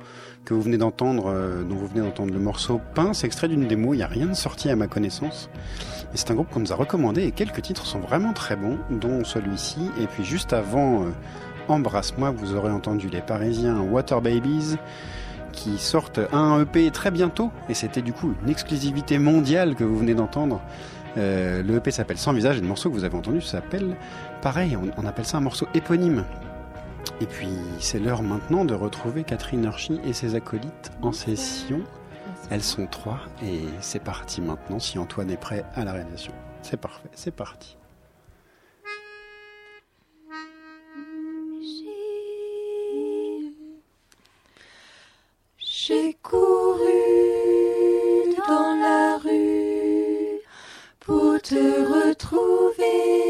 que 0.44 0.54
vous 0.54 0.62
venez 0.62 0.78
d'entendre, 0.78 1.26
euh, 1.28 1.62
dont 1.62 1.76
vous 1.76 1.86
venez 1.86 2.00
d'entendre 2.00 2.32
le 2.32 2.40
morceau 2.40 2.80
Pince, 2.94 3.24
extrait 3.24 3.48
d'une 3.48 3.66
démo. 3.66 3.94
Il 3.94 3.98
n'y 3.98 4.02
a 4.02 4.08
rien 4.08 4.26
de 4.26 4.34
sorti 4.34 4.68
à 4.70 4.76
ma 4.76 4.86
connaissance. 4.86 5.48
Mais 6.10 6.16
c'est 6.16 6.30
un 6.30 6.34
groupe 6.34 6.50
qu'on 6.50 6.60
nous 6.60 6.72
a 6.72 6.76
recommandé 6.76 7.22
et 7.22 7.30
quelques 7.30 7.62
titres 7.62 7.86
sont 7.86 8.00
vraiment 8.00 8.32
très 8.32 8.56
bons, 8.56 8.78
dont 8.90 9.24
celui-ci. 9.24 9.80
Et 10.00 10.06
puis 10.06 10.24
juste 10.24 10.52
avant 10.52 11.04
euh, 11.04 11.06
Embrasse-moi, 11.68 12.30
vous 12.30 12.54
aurez 12.54 12.70
entendu 12.70 13.08
les 13.08 13.20
Parisiens 13.20 13.80
Water 13.80 14.20
Babies 14.20 14.76
qui 15.52 15.78
sortent 15.78 16.20
un 16.32 16.62
EP 16.62 16.90
très 16.90 17.10
bientôt 17.10 17.50
et 17.68 17.74
c'était 17.74 18.02
du 18.02 18.12
coup 18.12 18.34
une 18.42 18.50
exclusivité 18.50 19.18
mondiale 19.18 19.74
que 19.74 19.84
vous 19.84 19.98
venez 19.98 20.14
d'entendre. 20.14 20.60
Euh, 21.18 21.62
le 21.62 21.76
EP 21.76 21.90
s'appelle 21.90 22.18
Sans 22.18 22.32
visage 22.32 22.58
et 22.58 22.60
le 22.60 22.66
morceau 22.66 22.88
que 22.88 22.94
vous 22.94 23.04
avez 23.04 23.16
entendu 23.16 23.40
s'appelle 23.40 23.96
pareil, 24.40 24.76
on, 24.76 24.90
on 24.96 25.06
appelle 25.06 25.26
ça 25.26 25.38
un 25.38 25.40
morceau 25.40 25.66
éponyme. 25.74 26.24
Et 27.20 27.26
puis 27.26 27.48
c'est 27.78 27.98
l'heure 27.98 28.22
maintenant 28.22 28.64
de 28.64 28.74
retrouver 28.74 29.24
Catherine 29.24 29.66
Archy 29.66 30.00
et 30.04 30.12
ses 30.12 30.34
acolytes 30.34 30.90
en 31.02 31.12
session. 31.12 31.82
Elles 32.50 32.62
sont 32.62 32.86
trois 32.86 33.20
et 33.42 33.60
c'est 33.80 34.02
parti 34.02 34.40
maintenant 34.40 34.78
si 34.78 34.98
Antoine 34.98 35.30
est 35.30 35.36
prêt 35.36 35.64
à 35.74 35.84
la 35.84 35.92
réalisation. 35.92 36.32
C'est 36.62 36.80
parfait, 36.80 37.08
c'est 37.14 37.34
parti. 37.34 37.76
J'ai 45.58 46.14
couru 46.22 46.86
dans 48.46 48.76
la 48.80 49.18
rue 49.18 49.51
te 51.42 51.58
retrouver. 51.58 53.21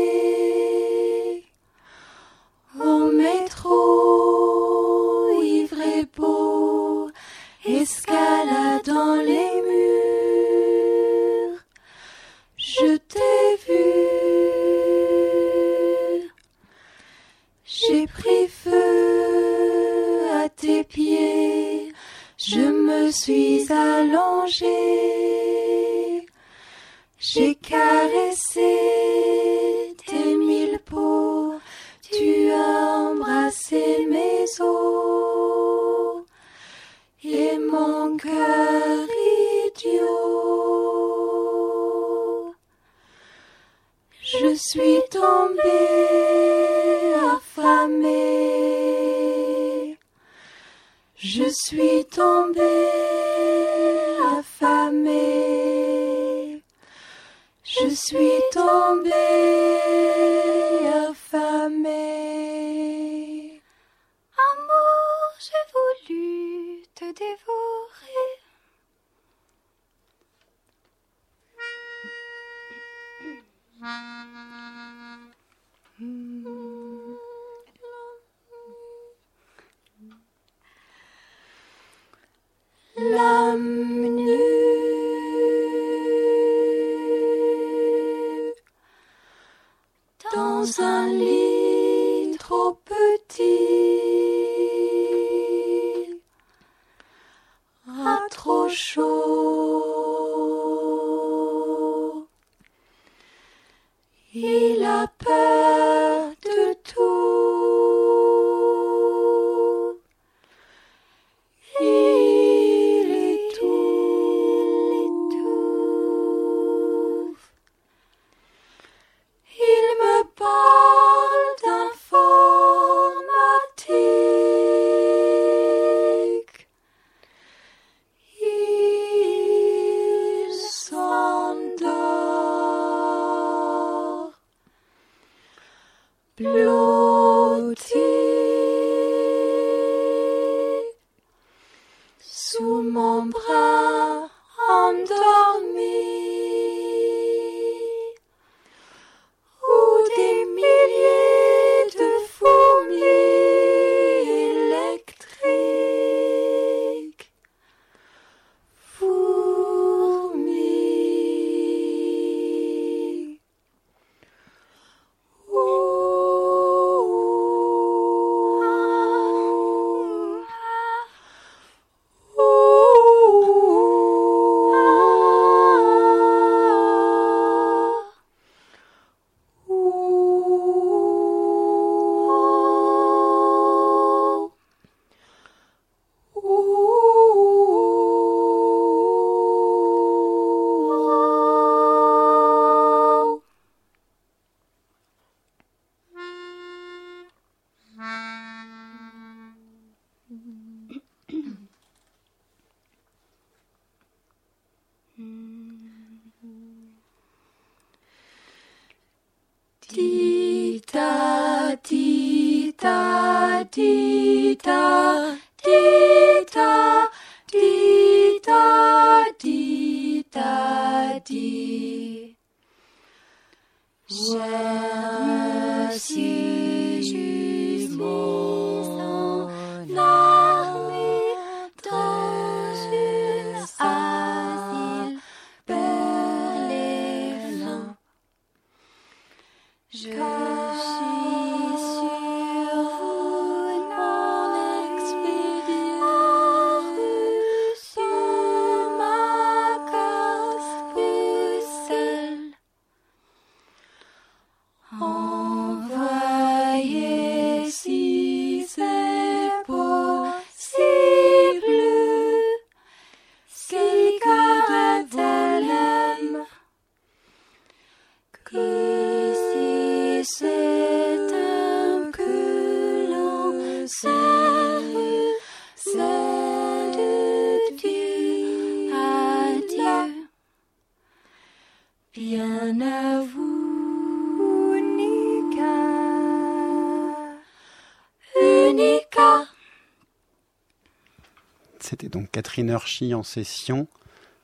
Catherine 292.53 292.69
Hershey 292.69 293.15
en 293.15 293.23
session. 293.23 293.89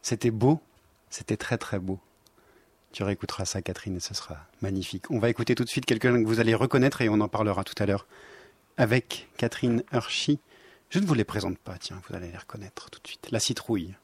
C'était 0.00 0.30
beau, 0.30 0.62
c'était 1.10 1.36
très 1.36 1.58
très 1.58 1.78
beau. 1.78 1.98
Tu 2.92 3.02
réécouteras 3.02 3.44
ça, 3.44 3.60
Catherine, 3.60 3.98
et 3.98 4.00
ce 4.00 4.14
sera 4.14 4.38
magnifique. 4.62 5.10
On 5.10 5.18
va 5.18 5.28
écouter 5.28 5.54
tout 5.54 5.62
de 5.62 5.68
suite 5.68 5.84
quelqu'un 5.84 6.22
que 6.22 6.26
vous 6.26 6.40
allez 6.40 6.54
reconnaître 6.54 7.02
et 7.02 7.10
on 7.10 7.20
en 7.20 7.28
parlera 7.28 7.64
tout 7.64 7.74
à 7.76 7.84
l'heure 7.84 8.06
avec 8.78 9.28
Catherine 9.36 9.82
Hershey. 9.92 10.38
Je 10.88 11.00
ne 11.00 11.04
vous 11.04 11.12
les 11.12 11.24
présente 11.24 11.58
pas, 11.58 11.76
tiens, 11.76 12.00
vous 12.08 12.16
allez 12.16 12.30
les 12.30 12.38
reconnaître 12.38 12.88
tout 12.88 12.98
de 12.98 13.06
suite. 13.06 13.28
La 13.30 13.40
citrouille. 13.40 13.94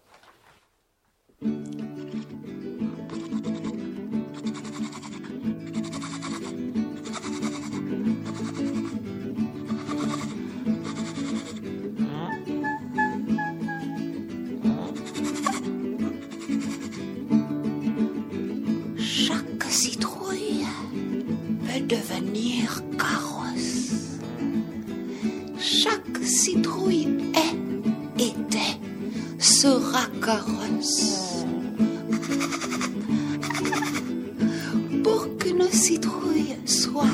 Citrouille 35.86 36.56
soit, 36.64 37.04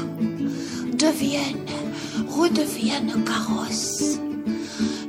devienne, 0.97 1.67
redevienne 2.29 3.25
carrosse, 3.25 4.21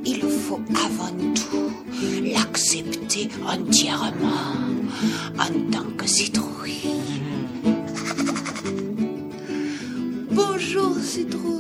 il 0.04 0.20
faut 0.20 0.62
avant 0.74 1.16
tout 1.36 1.72
l'accepter 2.24 3.30
entièrement 3.46 4.56
en 5.38 5.72
tant 5.72 5.92
que 5.96 6.08
citrouille. 6.08 7.04
Bonjour 10.32 10.96
citrouille, 11.00 11.51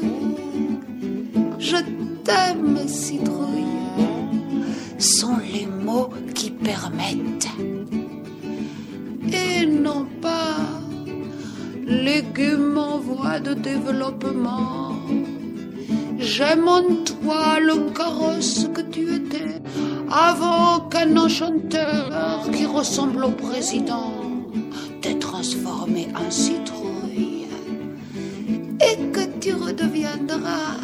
de 13.22 13.54
développement. 13.54 14.94
J'aime 16.18 16.68
en 16.68 16.84
toi 17.04 17.60
le 17.60 17.92
carrosse 17.92 18.68
que 18.74 18.82
tu 18.82 19.14
étais 19.16 19.62
avant 20.12 20.82
qu'un 20.90 21.16
enchanteur 21.18 22.50
qui 22.52 22.66
ressemble 22.66 23.24
au 23.24 23.32
président 23.32 24.14
te 25.02 25.14
transformé 25.14 26.08
en 26.16 26.30
citrouille 26.30 27.48
et 28.80 28.98
que 29.12 29.26
tu 29.40 29.54
redeviendras 29.54 30.78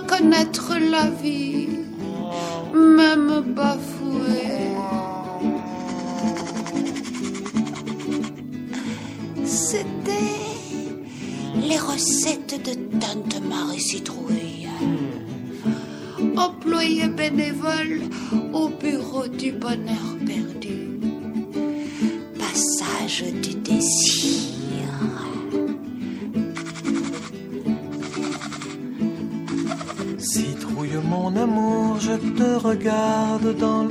reconnaître 0.00 0.74
la 0.78 1.10
vie, 1.10 1.68
même 2.74 3.40
bafouer. 3.54 4.70
C'était 9.44 10.10
les 11.56 11.78
recettes 11.78 12.60
de 12.64 12.74
Tante 12.98 13.40
Marie 13.48 13.80
Citrouille. 13.80 14.68
Employée 16.36 17.08
bénévole 17.08 18.02
au 18.52 18.68
bureau 18.68 19.26
du 19.26 19.52
bonheur 19.52 19.99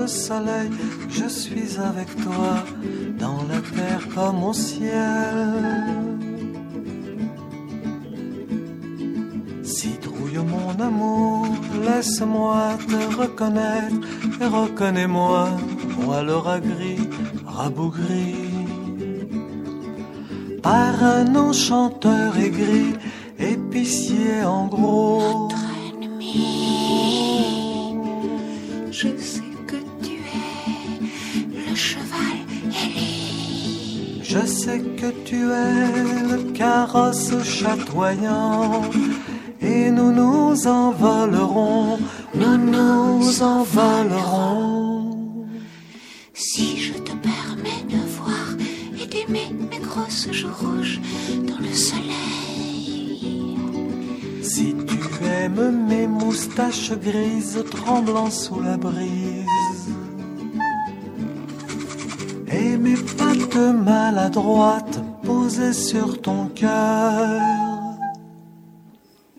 soleil, 0.10 0.70
je 1.10 1.28
suis 1.28 1.80
avec 1.80 2.10
toi 2.24 2.66
dans 3.18 3.43
la 3.51 3.62
terre 3.76 4.05
comme 4.14 4.43
au 4.43 4.53
ciel. 4.53 5.47
Citrouille 9.64 10.43
mon 10.55 10.72
amour, 10.84 11.47
laisse-moi 11.86 12.78
te 12.88 13.01
reconnaître 13.22 13.95
et 14.41 14.45
reconnais-moi, 14.45 15.49
moi 16.03 16.24
le 16.24 16.36
rat 16.36 16.60
gris, 16.60 17.07
rabougri. 17.45 18.36
Par 20.64 21.03
un 21.03 21.36
enchanteur 21.36 22.38
aigri, 22.38 22.95
chatoyant 37.70 38.82
et 39.62 39.92
nous 39.92 40.12
nous 40.12 40.68
envolerons, 40.68 42.00
nous 42.34 42.58
nous 42.58 43.44
envolerons. 43.44 45.16
Si 46.34 46.78
je 46.78 46.94
te 46.94 47.14
permets 47.30 47.84
de 47.94 48.00
voir 48.18 48.48
et 49.00 49.06
d'aimer 49.06 49.50
mes 49.70 49.80
grosses 49.80 50.32
joues 50.32 50.58
rouges 50.62 51.00
dans 51.50 51.60
le 51.60 51.74
soleil. 51.74 53.58
Si 54.42 54.74
tu 54.88 55.00
aimes 55.26 55.86
mes 55.88 56.08
moustaches 56.08 56.94
grises 56.94 57.64
tremblant 57.70 58.32
sous 58.32 58.62
la 58.62 58.78
brise 58.78 59.90
et 62.52 62.78
mes 62.78 62.96
pattes 63.18 63.50
peu 63.52 63.72
sur 65.74 66.22
ton 66.22 66.47
cœur. 66.47 67.41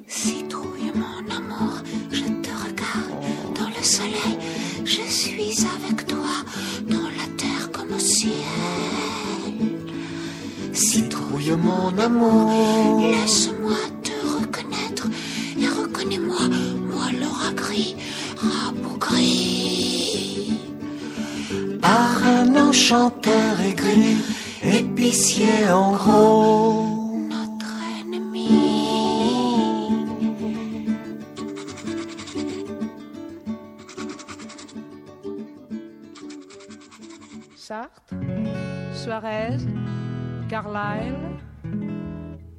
Citrouille, 0.06 0.92
mon 0.94 1.34
amour, 1.34 1.74
je 2.10 2.24
te 2.44 2.50
regarde 2.64 3.56
dans 3.58 3.68
le 3.68 3.82
soleil. 3.82 4.38
Je 4.84 5.02
suis 5.08 5.66
avec 5.76 6.06
toi 6.06 6.34
dans 6.88 7.08
la 7.18 7.26
terre 7.36 7.70
comme 7.72 7.92
au 7.94 7.98
ciel. 7.98 8.32
Citrouille, 10.72 11.56
mon 11.56 11.96
amour. 11.98 13.00
Laisse-moi 13.00 13.76
te 14.02 14.16
reconnaître 14.38 15.06
et 15.58 15.68
reconnais-moi, 15.68 16.42
moi 16.90 17.06
l'aura 17.18 17.52
gris, 17.54 17.96
rabougri. 18.36 19.40
Par 21.80 22.22
un 22.24 22.56
enchanteur 22.68 23.60
aigri, 23.60 24.16
épicier 24.72 25.68
en 25.70 25.92
gros. 25.92 27.26
Notre 27.28 27.74
ennemi. 28.00 28.48
Sartre, 37.56 38.14
Suarez, 38.94 39.58
Carlyle, 40.48 41.38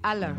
Alain. 0.04 0.36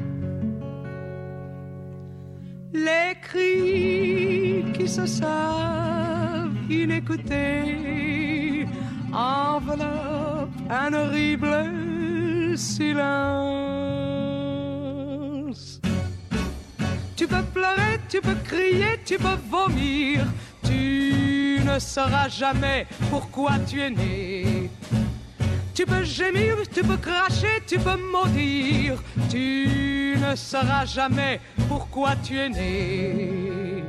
Les 2.73 3.15
cris 3.21 4.65
qui 4.73 4.89
se 4.89 5.05
savent 5.05 6.57
inécoutés 6.71 8.67
enveloppent 9.13 10.32
un 10.71 10.95
horrible 10.95 12.57
silence. 12.57 13.01
Tu 17.17 17.27
peux 17.27 17.43
pleurer, 17.55 18.01
tu 18.09 18.21
peux 18.21 18.35
crier, 18.45 19.01
tu 19.05 19.17
peux 19.17 19.39
vomir. 19.51 20.27
Tu 20.65 21.61
ne 21.65 21.79
sauras 21.79 22.29
jamais 22.29 22.87
pourquoi 23.11 23.59
tu 23.67 23.81
es 23.81 23.91
né. 23.91 24.71
Tu 25.75 25.87
peux 25.87 26.05
gémir, 26.05 26.57
tu 26.73 26.83
peux 26.83 26.97
cracher, 26.97 27.63
tu 27.67 27.79
peux 27.79 27.97
maudire. 28.13 29.03
Tu 29.31 30.17
ne 30.19 30.35
sauras 30.37 30.85
jamais 30.85 31.41
pourquoi 31.69 32.17
tu 32.17 32.39
es 32.39 32.49
né. 32.49 33.85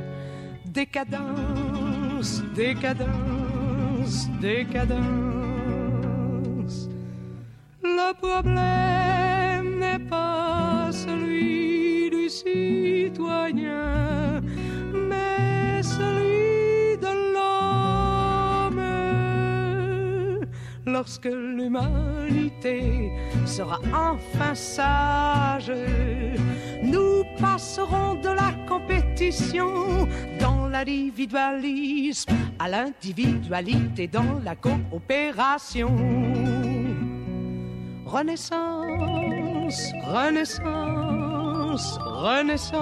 Décadence, 0.64 2.42
décadence, 2.54 4.28
décadence. 4.40 5.33
Le 7.84 8.14
problème 8.14 9.78
n'est 9.78 9.98
pas 10.08 10.88
celui 10.90 12.08
du 12.08 12.30
citoyen, 12.30 14.40
mais 14.94 15.82
celui 15.82 16.96
de 16.96 17.34
l'homme. 17.34 18.80
Lorsque 20.86 21.26
l'humanité 21.26 23.10
sera 23.44 23.78
enfin 23.92 24.54
sage, 24.54 25.70
nous 26.82 27.22
passerons 27.38 28.14
de 28.14 28.30
la 28.30 28.52
compétition 28.66 30.08
dans 30.40 30.68
l'individualisme 30.68 32.32
à 32.58 32.70
l'individualité 32.70 34.08
dans 34.08 34.40
la 34.42 34.56
coopération. 34.56 35.94
Renaissance, 38.14 39.90
renaissance, 40.06 41.98
renaissance. 42.22 42.78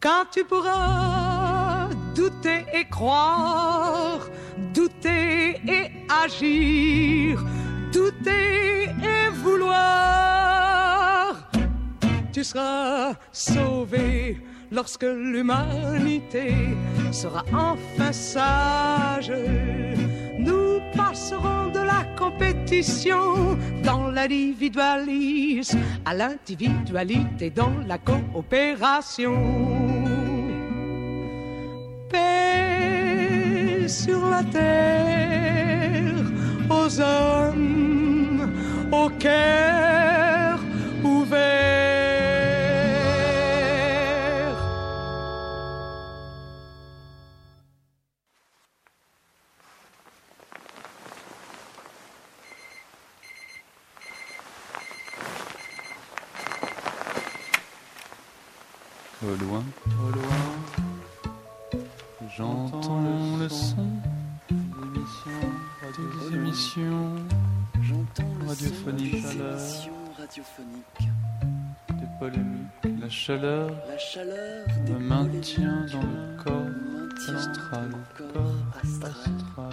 Quand 0.00 0.24
tu 0.32 0.42
pourras 0.42 1.88
douter 2.16 2.66
et 2.74 2.84
croire, 2.86 4.28
douter 4.74 5.60
et 5.68 5.92
agir, 6.24 7.44
douter 7.92 8.88
et 9.04 9.28
vouloir, 9.34 11.36
tu 12.32 12.42
seras 12.42 13.14
sauvé 13.30 14.42
lorsque 14.72 15.04
l'humanité 15.04 16.76
sera 17.12 17.44
enfin 17.52 18.12
sage. 18.12 19.32
Nous 20.78 20.96
passerons 20.96 21.70
de 21.72 21.80
la 21.80 22.04
compétition 22.16 23.58
dans 23.82 24.12
l'individualisme 24.12 25.80
à 26.04 26.14
l'individualité 26.14 27.50
dans 27.50 27.72
la 27.88 27.98
coopération. 27.98 29.34
Paix 32.08 33.88
sur 33.88 34.28
la 34.30 34.44
terre 34.44 36.14
aux 36.70 37.00
hommes 37.00 38.52
au 38.92 39.10
Au 59.28 59.36
loin, 59.44 59.62
au 60.06 60.10
loin, 60.10 61.82
j'entends 62.34 63.36
le 63.38 63.46
son 63.50 63.86
des 65.98 66.34
émissions 66.34 67.10
radiophoniques, 68.46 69.26
radiophonique. 70.16 71.08
des 71.90 72.06
polémiques. 72.18 73.02
La 73.02 73.08
chaleur, 73.10 73.70
La 73.86 73.98
chaleur 73.98 74.66
me 74.88 74.98
maintient 74.98 75.84
dans 75.92 76.00
le 76.00 76.42
corps 76.42 77.36
astral. 77.36 77.90
Corps 78.16 78.80
astral. 78.82 79.72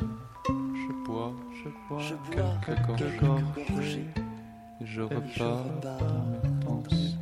Je 0.49 1.05
bois, 1.05 1.33
je 1.63 2.15
bois, 2.35 2.53
quelques 2.65 3.21
gorgées 3.21 4.09
et 4.81 4.85
je 4.85 5.01
repars 5.01 5.63
dans 5.81 6.25
mes 6.25 6.65
pensées. 6.65 7.14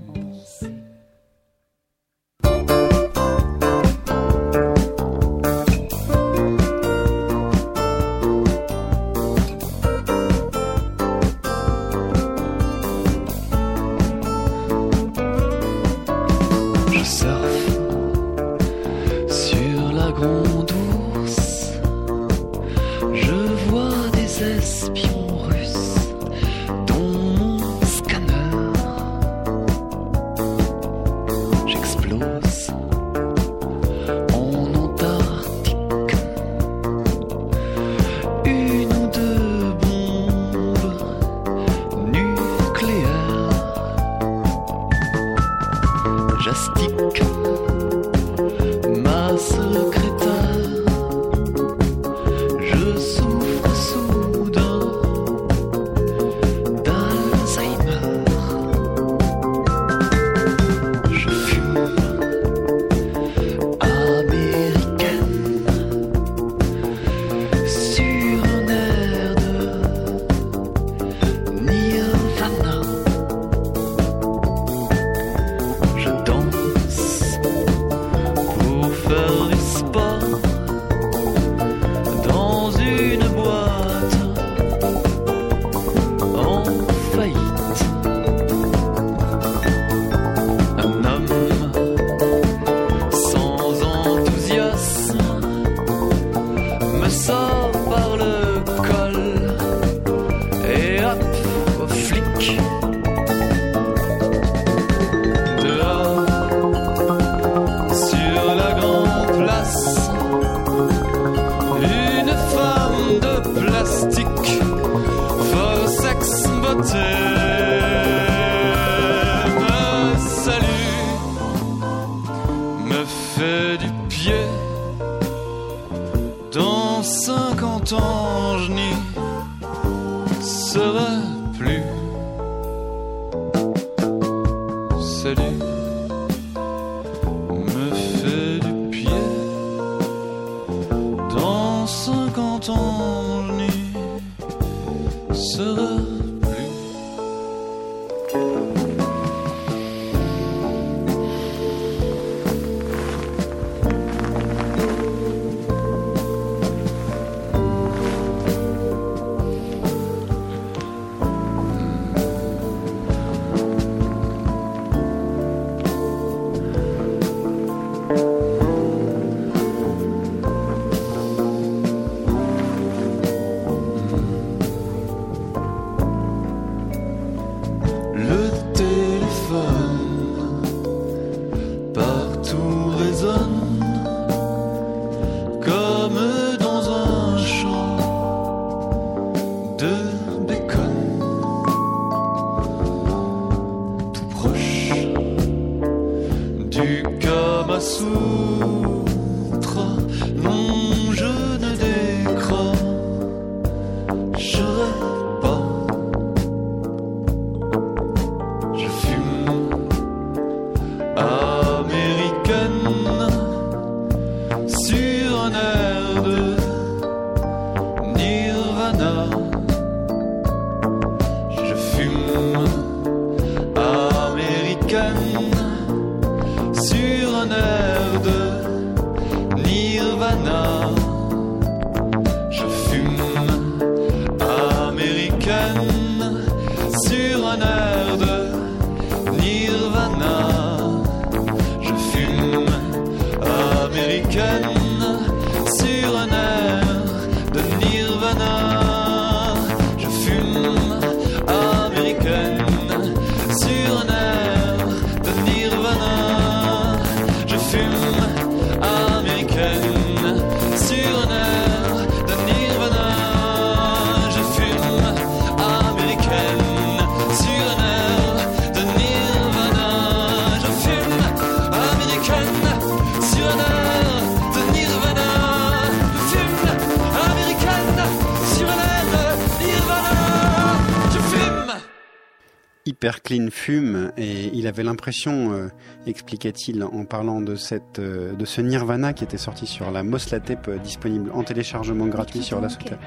L'impression, 285.04 285.52
euh, 285.52 285.68
expliquait-il 286.08 286.82
en 286.82 287.04
parlant 287.04 287.42
de 287.42 287.56
cette 287.56 288.00
euh, 288.00 288.32
de 288.36 288.46
ce 288.46 288.62
Nirvana 288.62 289.12
qui 289.12 289.26
était 289.26 289.38
sorti 289.38 289.68
sur 289.68 289.92
la 289.92 290.02
Mosla 290.02 290.40
Tape 290.40 290.70
euh, 290.70 290.78
disponible 290.78 291.30
en 291.34 291.44
téléchargement 291.44 292.08
gratuit 292.08 292.42
sur 292.42 292.62
la 292.62 292.70
souterraine. 292.70 293.00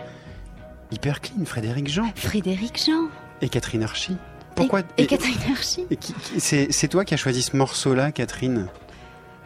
Hyper 0.92 1.22
Clean, 1.22 1.46
Frédéric 1.46 1.88
Jean 1.88 2.12
Frédéric 2.14 2.84
Jean. 2.84 3.08
et 3.40 3.48
Catherine 3.48 3.82
Archie. 3.82 4.18
Pourquoi 4.54 4.80
Et, 4.98 5.04
et 5.04 5.06
Catherine 5.06 5.38
Archie. 5.50 5.86
c'est 6.38 6.88
toi 6.88 7.06
qui 7.06 7.14
as 7.14 7.16
choisi 7.16 7.40
ce 7.40 7.56
morceau-là, 7.56 8.12
Catherine? 8.12 8.66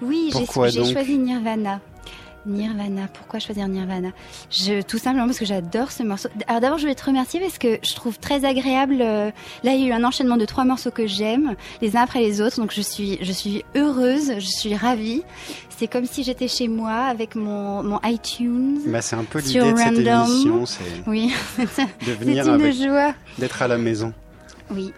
Oui, 0.03 0.33
j'ai 0.37 0.45
choisi 0.45 1.19
Nirvana. 1.19 1.81
Nirvana, 2.47 3.09
pourquoi 3.13 3.39
choisir 3.39 3.69
Nirvana? 3.69 4.09
Je, 4.51 4.83
Tout 4.83 4.99
simplement 4.99 5.27
parce 5.27 5.39
que 5.39 5.45
j'adore 5.45 5.93
ce 5.93 6.03
morceau. 6.03 6.29
Alors 6.49 6.61
d'abord, 6.61 6.79
je 6.79 6.83
voulais 6.85 6.95
te 6.95 7.05
remercier 7.05 7.39
parce 7.41 7.59
que 7.59 7.79
je 7.83 7.95
trouve 7.95 8.19
très 8.19 8.45
agréable. 8.45 8.99
euh, 9.01 9.31
là, 9.63 9.75
il 9.75 9.81
y 9.81 9.85
a 9.85 9.89
eu 9.89 9.93
un 9.93 10.05
enchaînement 10.05 10.37
de 10.37 10.45
trois 10.47 10.65
morceaux 10.65 10.91
que 10.91 11.07
j'aime, 11.07 11.55
les 11.83 11.97
uns 11.97 12.03
après 12.03 12.21
les 12.21 12.41
autres. 12.41 12.57
Donc 12.61 12.73
je 12.73 12.81
suis, 12.81 13.19
je 13.21 13.33
suis 13.33 13.65
heureuse, 13.77 14.33
je 14.39 14.47
suis 14.47 14.75
ravie. 14.75 15.23
C'est 15.69 15.87
comme 15.89 16.05
si 16.07 16.23
j'étais 16.25 16.49
chez 16.49 16.69
moi 16.69 16.93
avec 16.93 17.35
mon, 17.35 17.83
mon 17.83 18.01
iTunes. 18.05 18.81
Bah, 18.87 19.01
c'est 19.03 19.17
un 19.17 19.25
peu 19.25 19.39
l'idée 19.41 19.73
de 19.73 19.77
cette 19.77 19.99
émission, 19.99 20.67
c'est 20.67 20.85
Oui, 21.07 21.33
de 21.59 21.67
c'est 21.75 22.15
venir 22.15 22.45
une 22.47 22.61
avec, 22.61 22.75
joie. 22.75 23.15
d'être 23.39 23.63
à 23.63 23.69
la 23.69 23.79
maison. 23.79 24.13
Oui. 24.71 24.93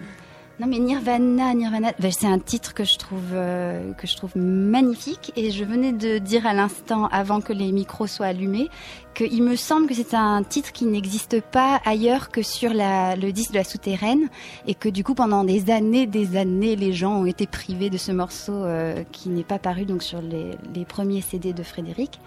Non 0.60 0.66
mais 0.68 0.78
Nirvana, 0.78 1.54
Nirvana, 1.54 1.92
ben, 1.98 2.12
c'est 2.12 2.26
un 2.26 2.38
titre 2.38 2.72
que 2.74 2.84
je 2.84 2.96
trouve 2.96 3.30
euh, 3.32 3.92
que 3.94 4.06
je 4.06 4.14
trouve 4.16 4.36
magnifique. 4.36 5.32
Et 5.34 5.50
je 5.50 5.64
venais 5.64 5.92
de 5.92 6.18
dire 6.18 6.46
à 6.46 6.52
l'instant 6.54 7.06
avant 7.06 7.40
que 7.40 7.52
les 7.52 7.72
micros 7.72 8.06
soient 8.06 8.26
allumés 8.26 8.68
qu'il 9.14 9.42
me 9.42 9.56
semble 9.56 9.88
que 9.88 9.94
c'est 9.94 10.14
un 10.14 10.42
titre 10.44 10.70
qui 10.72 10.84
n'existe 10.84 11.40
pas 11.40 11.80
ailleurs 11.84 12.30
que 12.30 12.42
sur 12.42 12.72
la, 12.74 13.16
le 13.16 13.32
disque 13.32 13.52
de 13.52 13.56
la 13.58 13.64
souterraine. 13.64 14.28
Et 14.66 14.74
que 14.74 14.88
du 14.88 15.02
coup 15.02 15.14
pendant 15.14 15.42
des 15.42 15.70
années, 15.70 16.06
des 16.06 16.36
années, 16.36 16.76
les 16.76 16.92
gens 16.92 17.16
ont 17.22 17.26
été 17.26 17.46
privés 17.48 17.90
de 17.90 17.98
ce 17.98 18.12
morceau 18.12 18.52
euh, 18.54 19.02
qui 19.10 19.30
n'est 19.30 19.42
pas 19.44 19.58
paru 19.58 19.84
donc 19.84 20.02
sur 20.04 20.20
les, 20.22 20.50
les 20.74 20.84
premiers 20.84 21.22
CD 21.22 21.52
de 21.52 21.62
Frédéric. 21.64 22.20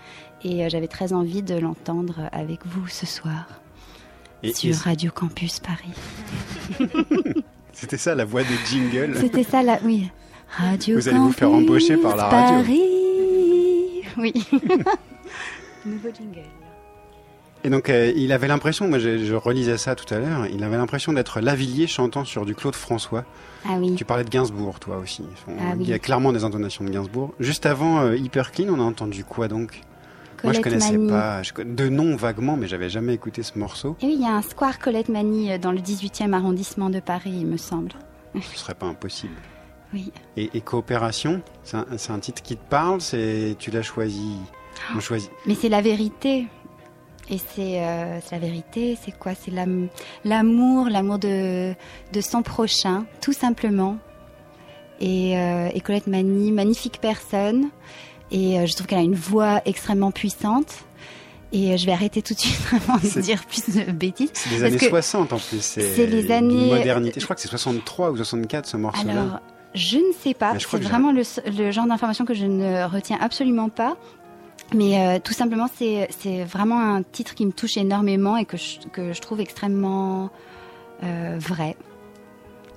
Et 0.44 0.66
euh, 0.66 0.70
j'avais 0.70 0.88
très 0.90 1.14
envie 1.14 1.42
de 1.44 1.56
l'entendre 1.56 2.28
avec 2.34 2.66
vous 2.66 2.88
ce 2.88 3.06
soir 3.06 3.46
Et- 4.44 4.54
sur 4.54 4.72
et- 4.72 4.78
Radio 4.80 5.12
Campus 5.14 5.60
Paris. 5.62 5.94
C'était 7.76 7.98
ça 7.98 8.16
la 8.16 8.26
voix 8.26 8.42
des 8.44 8.56
jingles. 8.70 9.18
C'était 9.20 9.44
ça 9.44 9.62
là, 9.62 9.80
oui. 9.84 10.10
Radio 10.58 10.96
Vous 10.98 11.10
allez 11.10 11.18
vous 11.20 11.32
faire 11.32 11.52
embaucher 11.52 11.98
par 11.98 12.16
la 12.16 12.24
radio. 12.26 12.56
Paris. 12.64 12.82
Oui. 14.18 14.34
Nouveau 15.86 16.10
jingle. 16.10 16.42
Et 17.64 17.70
donc, 17.70 17.90
euh, 17.90 18.14
il 18.16 18.32
avait 18.32 18.48
l'impression, 18.48 18.88
moi 18.88 19.00
je, 19.00 19.26
je 19.26 19.34
relisais 19.34 19.78
ça 19.78 19.96
tout 19.96 20.12
à 20.14 20.20
l'heure, 20.20 20.46
il 20.54 20.64
avait 20.64 20.78
l'impression 20.78 21.14
d'être 21.14 21.42
Lavillier 21.42 21.88
chantant 21.88 22.24
sur 22.24 22.46
du 22.46 22.54
Claude 22.56 22.76
François. 22.76 23.26
Ah 23.68 23.74
oui. 23.80 23.96
Tu 23.96 24.06
parlais 24.06 24.24
de 24.24 24.30
Gainsbourg, 24.30 24.80
toi 24.80 24.98
aussi. 24.98 25.24
On- 25.48 25.54
Ah 25.60 25.74
Il 25.80 25.88
y 25.88 25.92
a 25.92 25.96
oui. 25.96 26.00
clairement 26.00 26.32
des 26.32 26.44
intonations 26.44 26.86
de 26.86 26.92
Gainsbourg. 26.92 27.34
Juste 27.40 27.66
avant 27.66 28.02
euh, 28.02 28.16
Hyper 28.16 28.52
Clean, 28.52 28.68
on 28.70 28.80
a 28.80 28.84
entendu 28.84 29.24
quoi 29.26 29.48
donc? 29.48 29.82
Moi 30.44 30.54
je 30.54 30.62
connaissais 30.62 30.98
Mani. 30.98 31.10
pas, 31.10 31.44
je 31.44 31.54
de 31.64 31.90
nom 31.90 32.16
vaguement, 32.16 32.56
mais 32.58 32.68
j'avais 32.68 32.90
jamais 32.90 33.14
écouté 33.14 33.44
ce 33.44 33.58
morceau. 33.58 33.96
Et 34.02 34.06
oui, 34.08 34.14
il 34.18 34.22
y 34.22 34.26
a 34.26 34.34
un 34.34 34.42
square 34.42 34.80
Colette 34.80 35.10
Mani 35.10 35.52
euh, 35.52 35.58
dans 35.58 35.72
le 35.72 35.80
18e 35.80 36.34
arrondissement 36.34 36.90
de 36.90 37.00
Paris, 37.00 37.32
il 37.40 37.46
me 37.48 37.58
semble. 37.58 37.92
Ce 38.40 38.58
serait 38.60 38.76
pas 38.76 38.86
impossible. 38.88 39.36
Oui. 39.94 40.12
Et, 40.36 40.50
et 40.54 40.62
Coopération, 40.62 41.42
c'est 41.64 41.78
un, 42.12 42.20
titre 42.20 42.42
qui 42.42 42.58
te 42.58 42.70
parle, 42.70 43.00
c'est 43.02 43.56
tu 43.60 43.72
l'as 43.72 43.82
choisi. 43.84 44.36
On 44.96 45.00
choisit. 45.00 45.32
Mais 45.46 45.56
c'est 45.56 45.70
la 45.70 45.82
vérité. 45.82 46.48
Et 47.30 47.38
c'est 47.40 47.82
euh, 47.84 48.20
la 48.32 48.40
vérité, 48.40 48.98
c'est 49.04 49.18
quoi? 49.18 49.34
C'est 49.34 49.50
l'am- 49.52 49.88
l'amour, 50.26 50.90
l'amour 50.90 51.18
de, 51.18 51.74
de 52.14 52.22
son 52.22 52.44
prochain, 52.44 53.06
tout 53.22 53.34
simplement. 53.34 53.98
Et, 55.00 55.38
euh, 55.38 55.70
et 55.74 55.82
Colette 55.82 56.08
Mani, 56.08 56.52
magnifique 56.52 57.00
personne. 57.02 57.70
Et 58.32 58.60
euh, 58.60 58.66
je 58.66 58.74
trouve 58.74 58.88
qu'elle 58.88 59.00
a 59.00 59.04
une 59.04 59.16
voix 59.16 59.62
extrêmement 59.66 60.12
puissante. 60.12 60.68
Et 61.54 61.72
euh, 61.74 61.78
je 61.78 61.86
vais 61.86 61.92
arrêter 61.92 62.22
tout 62.22 62.34
de 62.34 62.40
suite 62.40 62.60
avant 62.74 62.98
de 62.98 63.22
dire 63.22 63.44
plus 63.46 63.70
de 63.76 63.92
bêtises. 63.92 64.32
C'est 64.34 64.50
des 64.50 64.64
années 64.64 64.78
que- 64.78 64.88
60 64.90 65.30
60 65.30 65.34
en 65.34 65.38
plus. 65.38 65.62
c'est 65.62 66.06
les 66.08 66.32
années- 66.32 66.68
modernité. 66.70 67.20
Je 67.20 67.26
crois 67.26 67.36
que 67.36 67.42
c'est 67.42 67.48
63 67.48 68.12
ou 68.12 68.18
64 68.18 68.66
ce 68.66 68.78
morceau-là. 68.78 69.12
Alors, 69.14 69.40
je 69.74 69.98
ne 69.98 70.12
sais 70.24 70.34
pas. 70.34 70.54
C'est 70.58 70.78
vraiment 70.82 71.12
le, 71.12 71.22
le 71.58 71.72
genre 71.72 71.86
d'information 71.88 72.26
que 72.26 72.34
je 72.34 72.46
ne 72.46 72.84
retiens 72.86 73.18
absolument 73.22 73.70
pas. 73.70 73.96
Mais 74.74 75.00
euh, 75.00 75.20
tout 75.24 75.34
simplement, 75.34 75.68
c'est 75.78 76.08
c'est 76.20 76.44
vraiment 76.44 76.80
un 76.80 77.04
titre 77.04 77.36
qui 77.36 77.46
me 77.46 77.52
touche 77.52 77.78
énormément 77.78 78.36
et 78.38 78.46
que 78.46 78.58
je, 78.58 78.80
que 78.92 79.14
je 79.14 79.22
trouve 79.22 79.40
extrêmement 79.40 80.32
euh, 81.04 81.38
vrai. 81.40 81.76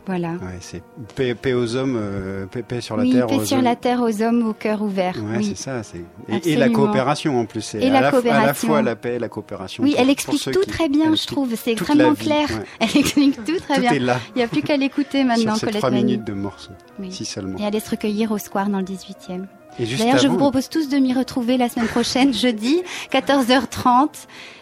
Voilà. 0.08 0.30
Ouais, 0.30 0.56
c'est 0.60 0.82
paix, 1.14 1.34
paix 1.34 1.52
aux 1.52 1.76
hommes, 1.76 1.96
euh, 2.00 2.46
paix, 2.46 2.62
paix 2.62 2.80
sur 2.80 2.96
la 2.96 3.02
oui, 3.02 3.12
terre. 3.12 3.26
paix 3.26 3.34
aux 3.36 3.44
sur 3.44 3.58
hommes. 3.58 3.64
la 3.64 3.76
terre 3.76 4.00
aux 4.00 4.22
hommes 4.22 4.48
au 4.48 4.54
cœur 4.54 4.80
ouvert. 4.82 5.14
Ouais, 5.16 5.36
oui. 5.36 5.44
c'est 5.54 5.62
ça. 5.62 5.82
c'est- 5.82 6.02
Et, 6.30 6.52
et 6.52 6.56
la 6.56 6.70
coopération 6.70 7.38
en 7.38 7.44
plus. 7.44 7.74
Et 7.74 7.90
la 7.90 8.00
la, 8.00 8.10
fois- 8.10 8.18
à 8.20 8.22
la 8.22 8.30
coopération. 8.32 8.68
fois 8.68 8.82
la 8.82 8.96
paix 8.96 9.14
et 9.16 9.18
la 9.18 9.28
coopération. 9.28 9.84
Oui, 9.84 9.90
pour- 9.92 10.00
elle 10.00 10.08
explique 10.10 10.42
tout 10.50 10.60
qui- 10.60 10.70
très 10.70 10.88
bien, 10.88 11.12
elle 11.12 11.16
je 11.18 11.26
trouve. 11.26 11.54
C'est 11.54 11.72
extrêmement 11.72 12.14
clair. 12.14 12.48
ouais. 12.48 12.64
Elle 12.80 12.96
explique 13.00 13.44
tout 13.44 13.58
très 13.60 13.74
Tout 13.74 13.80
bien. 13.82 13.92
est 13.92 13.98
là. 13.98 14.18
Il 14.34 14.38
n'y 14.38 14.44
a 14.44 14.48
plus 14.48 14.62
qu'à 14.62 14.76
l'écouter 14.78 15.24
maintenant, 15.24 15.52
Sur 15.56 15.60
ces 15.60 15.66
Colette 15.66 15.80
trois 15.82 15.90
minutes 15.90 16.24
de 16.24 16.32
morceaux, 16.32 16.72
Oui. 16.98 17.12
si 17.12 17.24
seulement. 17.26 17.58
Et 17.58 17.66
aller 17.66 17.80
se 17.80 17.90
recueillir 17.90 18.32
au 18.32 18.38
square 18.38 18.70
dans 18.70 18.78
le 18.78 18.84
18e. 18.84 19.46
D'ailleurs, 19.78 20.18
je 20.18 20.28
vous 20.28 20.36
propose 20.36 20.68
tous 20.68 20.88
de 20.88 20.96
m'y 20.98 21.12
retrouver 21.12 21.56
la 21.56 21.68
semaine 21.68 21.88
prochaine, 21.88 22.34
jeudi, 22.44 22.82
14h30. 23.12 24.08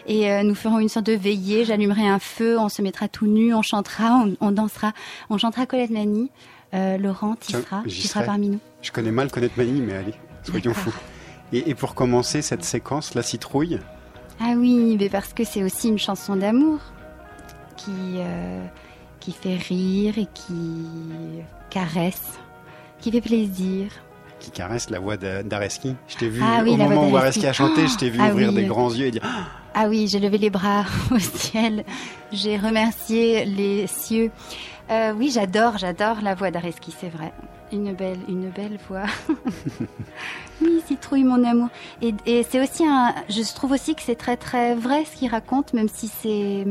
Et 0.07 0.31
euh, 0.31 0.43
nous 0.43 0.55
ferons 0.55 0.79
une 0.79 0.89
sorte 0.89 1.05
de 1.05 1.13
veillée. 1.13 1.65
J'allumerai 1.65 2.07
un 2.07 2.19
feu, 2.19 2.57
on 2.59 2.69
se 2.69 2.81
mettra 2.81 3.07
tout 3.07 3.25
nu, 3.27 3.53
on 3.53 3.61
chantera, 3.61 4.23
on, 4.25 4.35
on 4.41 4.51
dansera. 4.51 4.93
On 5.29 5.37
chantera 5.37 5.65
Colette 5.65 5.89
Mani. 5.89 6.29
Euh, 6.73 6.97
Laurent, 6.97 7.35
tu 7.39 7.53
seras, 7.53 7.83
serai. 7.87 8.25
parmi 8.25 8.49
nous. 8.49 8.59
Je 8.81 8.91
connais 8.91 9.11
mal 9.11 9.31
connaître 9.31 9.53
Mani, 9.57 9.81
mais 9.81 9.93
allez, 9.93 10.13
soyons 10.43 10.73
fous. 10.73 10.93
Et, 11.53 11.69
et 11.69 11.75
pour 11.75 11.95
commencer 11.95 12.41
cette 12.41 12.65
séquence, 12.65 13.15
la 13.15 13.23
citrouille, 13.23 13.79
Ah 14.41 14.53
oui, 14.57 14.97
mais 14.99 15.09
parce 15.09 15.33
que 15.33 15.43
c'est 15.45 15.63
aussi 15.63 15.87
une 15.87 15.97
chanson 15.97 16.35
d'amour 16.35 16.79
qui, 17.77 17.91
euh, 18.17 18.65
qui 19.21 19.31
fait 19.31 19.55
rire 19.55 20.17
et 20.17 20.27
qui 20.33 20.85
caresse, 21.69 22.37
qui 22.99 23.11
fait 23.11 23.21
plaisir. 23.21 23.91
Qui 24.47 24.51
caresse 24.51 24.89
la 24.89 24.99
voix 24.99 25.17
d'A- 25.17 25.43
d'Areski. 25.43 25.95
Je 26.07 26.15
t'ai 26.15 26.29
vu 26.29 26.41
Ah 26.43 26.61
oui, 26.63 26.71
au 26.71 26.77
moment 26.77 27.09
où. 27.09 27.17
Areski 27.17 27.45
a 27.45 27.53
chanté, 27.53 27.87
je 27.87 27.97
t'ai 27.97 28.09
vu 28.09 28.19
Ah 28.21 28.29
ouvrir 28.31 28.49
oui. 28.49 28.55
des 28.55 28.65
grands 28.65 28.89
yeux 28.93 29.07
et 29.07 29.11
dire 29.11 29.21
Ah 29.25 29.45
Ah 29.73 29.87
oui, 29.89 30.07
j'ai 30.07 30.19
levé 30.19 30.37
les 30.37 30.49
bras 30.49 30.85
au 31.11 31.19
ciel. 31.19 31.83
J'ai 32.31 32.57
remercié 32.57 33.45
les 33.45 33.87
cieux. 33.87 34.31
Euh, 34.89 35.11
oui, 35.17 35.31
j'adore, 35.33 35.77
j'adore 35.77 36.21
la 36.21 36.33
voix 36.33 36.49
d'Areski, 36.51 36.93
c'est 36.97 37.09
vrai. 37.09 37.33
Une 37.73 37.93
belle, 37.93 38.19
une 38.29 38.49
belle 38.49 38.77
voix. 38.87 39.03
oui, 40.61 40.81
citrouille, 40.87 41.23
mon 41.25 41.43
amour. 41.43 41.67
Et, 42.01 42.13
et 42.25 42.45
c'est 42.49 42.61
aussi 42.63 42.85
un. 42.85 43.13
Je 43.29 43.41
trouve 43.53 43.71
aussi 43.71 43.95
que 43.95 44.01
c'est 44.01 44.15
très 44.15 44.37
très 44.37 44.73
vrai 44.75 45.03
ce 45.05 45.17
qu'il 45.17 45.29
raconte, 45.29 45.73
même 45.73 45.89
si 45.89 46.07
c'est 46.07 46.65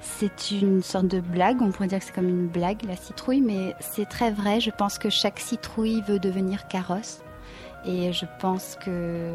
c'est 0.00 0.50
une 0.50 0.82
sorte 0.82 1.06
de 1.06 1.20
blague. 1.20 1.62
On 1.62 1.70
pourrait 1.70 1.88
dire 1.88 1.98
que 1.98 2.04
c'est 2.04 2.14
comme 2.14 2.28
une 2.28 2.48
blague 2.48 2.82
la 2.84 2.96
citrouille, 2.96 3.40
mais 3.40 3.74
c'est 3.80 4.08
très 4.08 4.30
vrai. 4.30 4.60
Je 4.60 4.70
pense 4.70 4.98
que 4.98 5.10
chaque 5.10 5.38
citrouille 5.38 6.02
veut 6.08 6.18
devenir 6.18 6.68
carrosse, 6.68 7.22
et 7.84 8.12
je 8.12 8.26
pense 8.40 8.76
que 8.84 9.34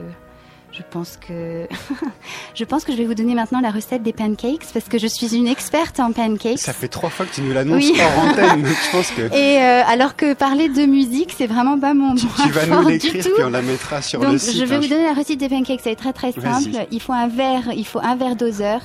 je 0.76 0.82
pense 0.92 1.18
que 1.18 1.68
je 2.54 2.64
pense 2.66 2.84
que 2.84 2.92
je 2.92 2.98
vais 2.98 3.06
vous 3.06 3.14
donner 3.14 3.34
maintenant 3.34 3.62
la 3.62 3.72
recette 3.72 4.04
des 4.04 4.12
pancakes 4.14 4.66
parce 4.74 4.86
que 4.90 4.98
je 4.98 5.08
suis 5.08 5.36
une 5.36 5.48
experte 5.48 6.00
en 6.00 6.12
pancakes. 6.12 6.60
Ça 6.60 6.74
fait 6.74 6.88
trois 6.90 7.10
fois 7.10 7.26
que 7.26 7.34
tu 7.36 7.42
nous 7.42 7.54
l'annonces 7.54 7.84
Oui. 7.84 7.94
hors 8.02 8.26
antenne. 8.26 8.66
Je 8.66 8.92
pense 8.92 9.12
que 9.12 9.22
Et 9.34 9.62
euh, 9.62 9.84
alors 9.88 10.16
que 10.16 10.34
parler 10.34 10.68
de 10.70 10.86
musique, 10.86 11.34
c'est 11.38 11.48
vraiment 11.48 11.80
pas 11.80 11.94
mon 11.94 12.16
tu 12.16 12.26
point 12.28 12.48
vas 12.48 12.66
nous 12.66 12.88
l'écrire 12.88 13.24
puis 13.24 13.44
on 13.46 13.50
la 13.50 13.62
mettra 13.62 14.02
sur 14.02 14.20
Donc 14.20 14.34
le 14.34 14.38
site. 14.38 14.58
je 14.58 14.66
vais 14.66 14.76
hein. 14.76 14.80
vous 14.82 14.88
donner 14.88 15.04
la 15.06 15.14
recette 15.14 15.38
des 15.40 15.50
pancakes, 15.50 15.80
c'est 15.84 15.96
très 15.96 16.12
très 16.14 16.32
Vas-y. 16.32 16.64
simple. 16.74 16.88
Il 16.92 17.02
faut 17.02 17.14
un 17.14 17.28
verre, 17.28 17.72
il 17.74 17.86
faut 17.86 18.00
un 18.04 18.16
verre 18.16 18.36
doseur, 18.36 18.82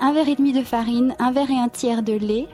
un 0.00 0.12
verre 0.12 0.28
et 0.28 0.34
demi 0.34 0.52
de 0.52 0.62
farine, 0.62 1.14
un 1.20 1.30
verre 1.30 1.50
et 1.50 1.58
un 1.58 1.68
tiers 1.68 2.02
de 2.02 2.14
lait, 2.14 2.48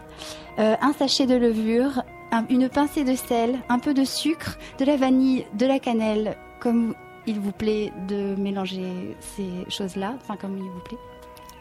euh, 0.59 0.75
un 0.83 0.93
sachet 0.93 1.27
de 1.27 1.35
levure, 1.37 2.03
un- 2.33 2.45
une 2.51 2.69
pincée 2.69 3.05
de 3.05 3.15
sel, 3.17 3.59
un 3.71 3.79
peu 3.79 3.95
de 3.95 4.05
sucre, 4.05 4.59
de 4.79 4.85
la 4.85 4.97
vanille, 4.97 5.47
de 5.55 5.65
la 5.65 5.79
cannelle, 5.79 6.37
comme 6.61 6.95
il 7.27 7.41
vous 7.41 7.53
plaît 7.53 7.93
de 8.09 8.35
mélanger 8.37 9.17
ces 9.37 9.71
choses-là, 9.71 10.15
enfin 10.23 10.37
comme 10.37 10.57
il 10.57 10.65
vous 10.65 10.81
plaît 10.81 10.99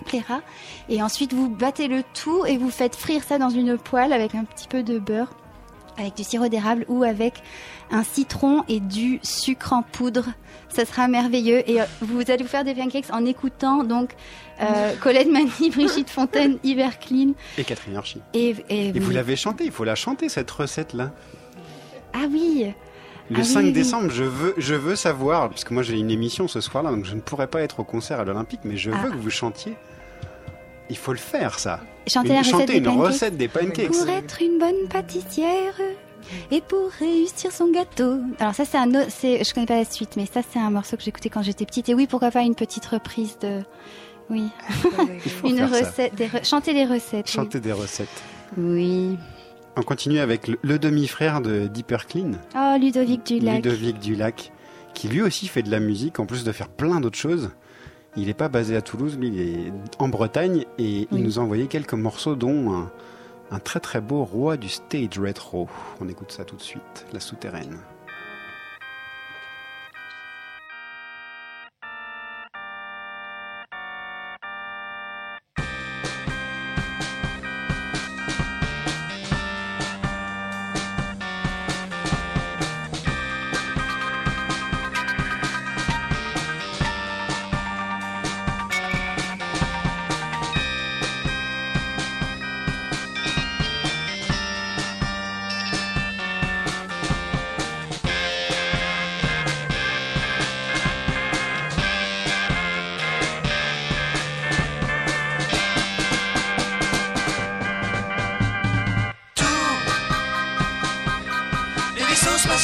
plaira. 0.06 0.42
Et 0.90 1.02
ensuite, 1.02 1.34
vous 1.34 1.50
battez 1.50 1.88
le 1.88 2.04
tout 2.14 2.46
et 2.46 2.58
vous 2.58 2.70
faites 2.70 2.96
frire 2.96 3.24
ça 3.24 3.38
dans 3.38 3.50
une 3.50 3.78
poêle 3.78 4.14
avec 4.14 4.36
un 4.36 4.44
petit 4.44 4.68
peu 4.68 4.84
de 4.84 5.00
beurre, 5.00 5.32
avec 5.98 6.16
du 6.16 6.24
sirop 6.24 6.48
d'érable 6.48 6.86
ou 6.90 7.04
avec 7.04 7.42
un 7.92 8.04
citron 8.04 8.64
et 8.68 8.80
du 8.80 9.20
sucre 9.24 9.74
en 9.74 9.84
poudre. 9.84 10.26
Ça 10.70 10.86
sera 10.86 11.08
merveilleux. 11.08 11.68
Et 11.70 11.82
euh, 11.82 11.86
vous 12.02 12.20
allez 12.30 12.44
vous 12.44 12.50
faire 12.50 12.64
des 12.66 12.76
pancakes 12.76 13.12
en 13.14 13.26
écoutant 13.26 13.84
donc 13.84 14.12
euh, 14.62 14.94
Colette 15.02 15.32
Mani, 15.32 15.70
Brigitte 15.70 16.10
Fontaine, 16.10 16.58
Hiver 16.64 17.00
Clean. 17.00 17.32
Et 17.58 17.64
Catherine 17.64 17.96
Archie. 17.96 18.22
Et, 18.34 18.56
et, 18.70 18.88
Et 18.90 19.00
vous 19.00 19.10
oui. 19.10 19.16
l'avez 19.16 19.36
chanté, 19.36 19.66
il 19.66 19.72
faut 19.72 19.86
la 19.86 19.96
chanter 19.96 20.28
cette 20.30 20.52
recette-là. 20.52 21.12
Ah 22.14 22.28
oui 22.30 22.74
Le 23.32 23.38
Ah 23.38 23.40
oui, 23.40 23.46
5 23.46 23.60
oui, 23.60 23.66
oui. 23.68 23.72
décembre, 23.72 24.10
je 24.12 24.24
veux, 24.24 24.54
je 24.58 24.76
veux 24.76 24.96
savoir, 24.96 25.50
parce 25.50 25.64
que 25.64 25.74
moi 25.74 25.82
j'ai 25.84 25.98
une 25.98 26.12
émission 26.12 26.48
ce 26.48 26.62
soir-là, 26.62 26.92
donc 26.92 27.06
je 27.06 27.16
ne 27.16 27.22
pourrai 27.22 27.48
pas 27.48 27.62
être 27.62 27.80
au 27.80 27.84
concert 27.84 28.20
à 28.20 28.24
l'Olympique, 28.24 28.60
mais 28.64 28.78
je 28.78 28.92
Ah. 28.92 28.98
veux 28.98 29.12
que 29.12 29.18
vous 29.18 29.30
chantiez. 29.32 29.74
Il 30.92 30.98
faut 30.98 31.12
le 31.12 31.18
faire, 31.18 31.58
ça. 31.58 31.80
Chanter 32.08 32.28
Une- 32.30 32.34
la 32.36 32.40
recette 32.42 32.52
chanter 32.52 32.66
des 32.74 32.78
une 32.78 32.84
pancakes. 32.86 33.06
recette 33.08 33.38
des 33.38 33.48
pancakes. 33.48 33.88
Pour 33.92 34.08
être 34.10 34.42
une 34.44 34.60
bonne 34.60 34.88
pâtissière 34.88 35.74
et 36.52 36.62
pour 36.62 36.92
réussir 37.00 37.52
son 37.52 37.72
gâteau. 37.72 38.20
Alors 38.40 38.54
ça 38.54 38.66
c'est 38.66 38.78
un 38.78 38.90
autre, 38.90 39.10
c'est 39.10 39.44
je 39.44 39.54
connais 39.56 39.66
pas 39.66 39.78
la 39.78 39.86
suite 39.86 40.16
mais 40.18 40.28
ça 40.32 40.42
c'est 40.48 40.60
un 40.60 40.70
morceau 40.70 40.96
que 40.98 41.02
j'écoutais 41.04 41.30
quand 41.30 41.42
j'étais 41.42 41.66
petite 41.66 41.90
et 41.90 41.96
oui 41.96 42.06
pourquoi 42.06 42.30
pas 42.30 42.42
une 42.42 42.54
petite 42.56 42.86
reprise 42.86 43.38
de 43.40 43.62
oui 44.30 44.50
une 45.44 45.64
recette 45.64 46.14
des 46.16 46.28
re- 46.28 46.48
chanter 46.48 46.74
les 46.74 46.86
recettes. 46.86 47.26
oui. 47.28 47.34
Chanter 47.34 47.60
des 47.60 47.72
recettes. 47.72 48.24
Oui. 48.58 49.18
On 49.78 49.82
continue 49.84 50.20
avec 50.20 50.48
le, 50.48 50.58
le 50.62 50.80
demi-frère 50.80 51.42
de 51.42 51.68
Deeper 51.68 52.08
Clean, 52.08 52.32
Oh 52.56 52.76
Ludovic 52.80 53.26
Dulac. 53.26 53.56
Ludovic 53.56 54.00
Dulac, 54.00 54.52
qui 54.94 55.10
lui 55.10 55.22
aussi 55.22 55.48
fait 55.48 55.64
de 55.64 55.72
la 55.72 55.80
musique, 55.80 56.20
en 56.20 56.26
plus 56.26 56.44
de 56.44 56.52
faire 56.52 56.70
plein 56.70 57.02
d'autres 57.02 57.18
choses. 57.18 57.50
Il 58.16 58.28
n'est 58.28 58.34
pas 58.34 58.48
basé 58.48 58.78
à 58.78 58.82
Toulouse, 58.82 59.18
lui 59.20 59.28
il 59.28 59.40
est 59.42 59.74
en 60.00 60.08
Bretagne, 60.08 60.64
et 60.78 61.08
il 61.12 61.24
nous 61.24 61.40
a 61.40 61.42
envoyé 61.42 61.68
quelques 61.68 61.94
morceaux, 61.94 62.36
dont 62.36 62.74
un, 62.74 62.92
un 63.52 63.60
très 63.60 63.82
très 63.82 64.00
beau 64.00 64.24
roi 64.24 64.56
du 64.56 64.70
stage 64.70 65.20
retro. 65.20 65.68
On 66.00 66.08
écoute 66.08 66.32
ça 66.32 66.46
tout 66.46 66.56
de 66.56 66.62
suite, 66.62 67.06
La 67.12 67.20
Souterraine. 67.20 67.78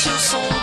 You're 0.04 0.18
so. 0.18 0.61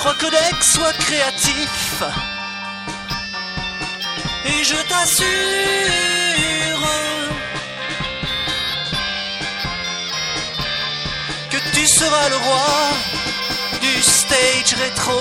trois 0.00 0.14
codecs, 0.14 0.64
sois 0.64 0.94
créatif. 0.94 2.02
Et 4.46 4.64
je 4.64 4.76
t'assure 4.88 5.26
que 11.50 11.58
tu 11.74 11.86
seras 11.86 12.28
le 12.30 12.36
roi 12.36 12.70
du 13.82 14.02
stage 14.02 14.72
rétro. 14.80 15.20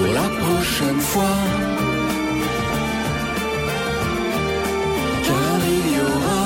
pour 0.00 0.12
la 0.12 0.28
prochaine 0.42 1.00
fois. 1.00 1.38
Car 5.26 5.60
il 5.76 5.86
y 5.94 6.00
aura 6.10 6.44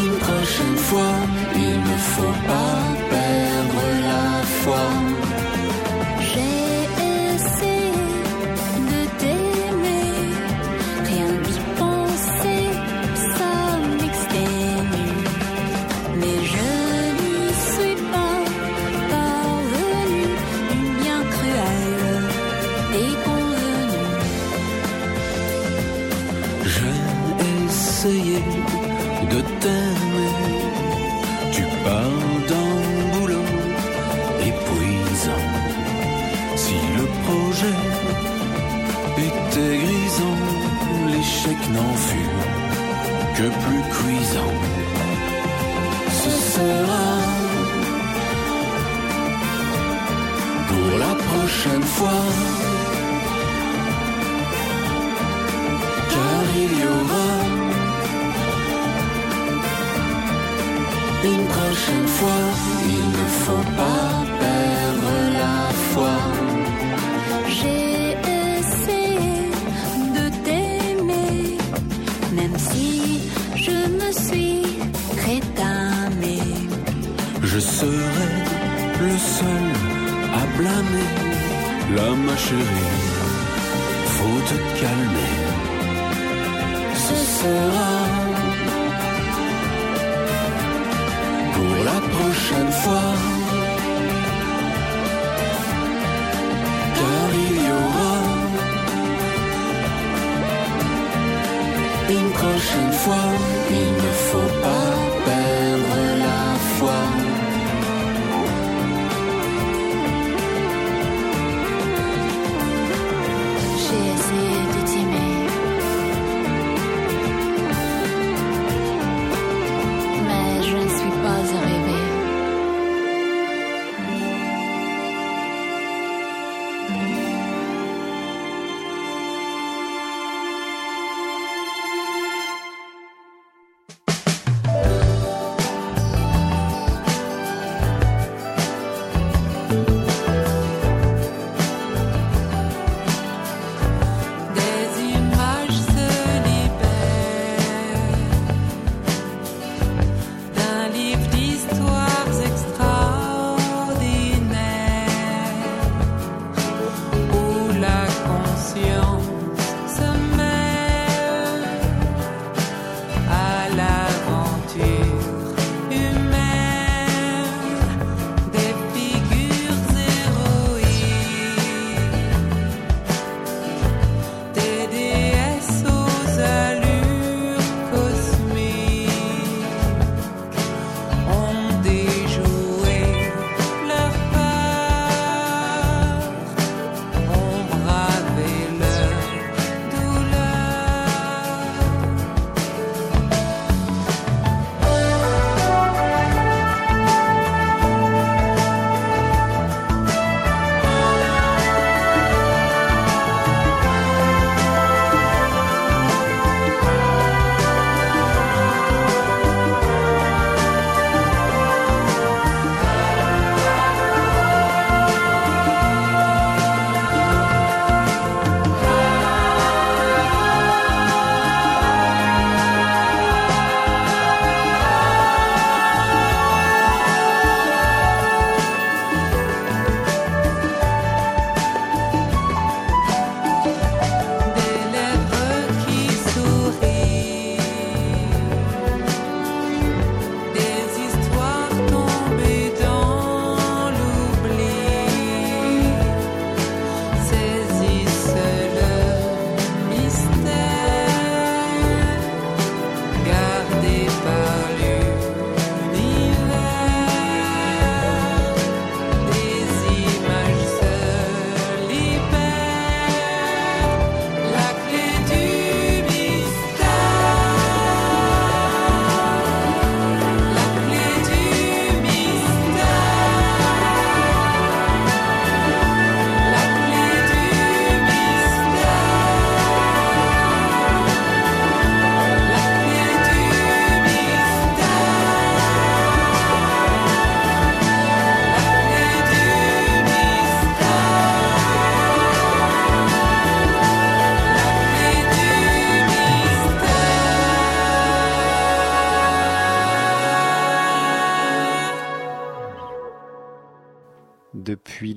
une 0.00 0.16
prochaine 0.26 0.78
fois, 0.88 1.14
il 1.54 1.78
ne 1.90 1.96
faut 2.12 2.36
pas. 2.48 2.95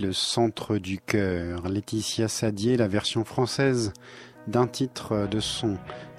Le 0.01 0.13
centre 0.13 0.77
du 0.77 0.99
cœur. 0.99 1.67
Laetitia 1.67 2.27
Sadier, 2.27 2.77
la 2.77 2.87
version 2.87 3.25
française 3.25 3.93
d'un 4.47 4.67
titre 4.67 5.27
de 5.29 5.39
son 5.39 5.77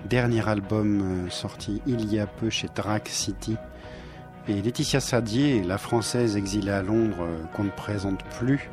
dernier 0.09 0.47
album 0.48 1.27
euh, 1.27 1.31
sorti 1.31 1.82
il 1.86 2.12
y 2.12 2.19
a 2.19 2.27
peu 2.27 2.51
chez 2.51 2.69
Drag 2.74 3.07
City. 3.07 3.57
Et 4.48 4.61
Laetitia 4.61 5.01
Sadier, 5.01 5.62
la 5.62 5.78
française 5.78 6.36
exilée 6.36 6.73
à 6.73 6.82
Londres 6.82 7.23
euh, 7.23 7.43
qu'on 7.55 7.65
ne 7.65 7.70
présente 7.70 8.23
plus, 8.39 8.70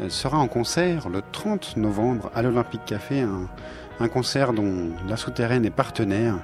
euh, 0.00 0.08
sera 0.08 0.38
en 0.38 0.48
concert 0.48 1.08
le 1.08 1.22
30 1.32 1.76
novembre 1.76 2.30
à 2.34 2.42
l'Olympique 2.42 2.84
Café, 2.84 3.20
un, 3.20 4.08
concert 4.08 4.52
dont 4.52 4.90
la 5.08 5.16
souterraine 5.16 5.64
est 5.64 5.70
partenaire 5.70 6.38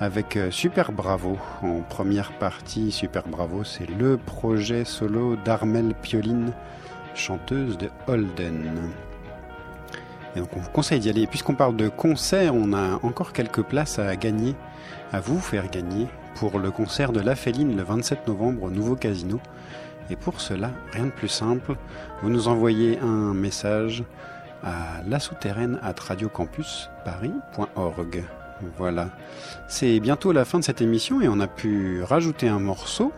avec 0.00 0.38
Super 0.50 0.92
Bravo 0.92 1.38
en 1.62 1.80
première 1.80 2.32
partie. 2.32 2.92
Super 2.92 3.26
Bravo, 3.26 3.64
c'est 3.64 3.88
le 3.88 4.18
projet 4.18 4.84
solo 4.84 5.36
d'Armel 5.36 5.94
Pioline, 6.02 6.52
chanteuse 7.14 7.78
de 7.78 7.88
Holden. 8.06 8.90
Et 10.36 10.40
donc 10.40 10.50
on 10.56 10.60
vous 10.60 10.70
conseille 10.70 11.00
d'y 11.00 11.10
aller. 11.10 11.26
Puisqu'on 11.26 11.54
parle 11.54 11.76
de 11.76 11.88
concert, 11.88 12.54
on 12.54 12.72
a 12.72 13.00
encore 13.02 13.32
quelques 13.32 13.62
places 13.62 13.98
à 13.98 14.14
gagner, 14.16 14.54
à 15.12 15.20
vous 15.20 15.40
faire 15.40 15.68
gagner 15.68 16.06
pour 16.36 16.58
le 16.58 16.70
concert 16.70 17.12
de 17.12 17.20
La 17.20 17.34
Féline 17.34 17.76
le 17.76 17.82
27 17.82 18.26
novembre 18.28 18.62
au 18.64 18.70
Nouveau 18.70 18.96
Casino. 18.96 19.40
Et 20.08 20.16
pour 20.16 20.40
cela, 20.40 20.70
rien 20.92 21.04
de 21.06 21.10
plus 21.10 21.28
simple, 21.28 21.76
vous 22.22 22.30
nous 22.30 22.48
envoyez 22.48 22.98
un 22.98 23.34
message 23.34 24.02
à 24.62 25.02
la 25.06 25.20
souterraine 25.20 25.78
at 25.82 25.94
radiocampusparis.org. 26.00 28.24
Voilà. 28.76 29.08
C'est 29.68 30.00
bientôt 30.00 30.32
la 30.32 30.44
fin 30.44 30.58
de 30.58 30.64
cette 30.64 30.82
émission 30.82 31.20
et 31.20 31.28
on 31.28 31.38
a 31.40 31.46
pu 31.46 32.02
rajouter 32.02 32.48
un 32.48 32.58
morceau. 32.58 33.12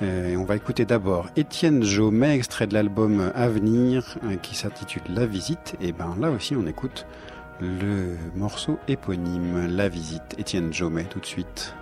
Et 0.00 0.36
on 0.36 0.44
va 0.44 0.56
écouter 0.56 0.84
d'abord 0.84 1.28
Étienne 1.36 1.82
Jaumet, 1.84 2.34
extrait 2.34 2.66
de 2.66 2.74
l'album 2.74 3.30
Avenir 3.34 4.16
euh, 4.24 4.36
qui 4.36 4.56
s'intitule 4.56 5.02
La 5.08 5.26
Visite. 5.26 5.76
Et 5.80 5.92
ben 5.92 6.16
là 6.20 6.30
aussi 6.30 6.56
on 6.56 6.66
écoute 6.66 7.06
le 7.60 8.16
morceau 8.34 8.78
éponyme 8.88 9.66
La 9.68 9.88
Visite. 9.88 10.34
Étienne 10.38 10.72
Jaumet 10.72 11.04
tout 11.04 11.20
de 11.20 11.26
suite. 11.26 11.74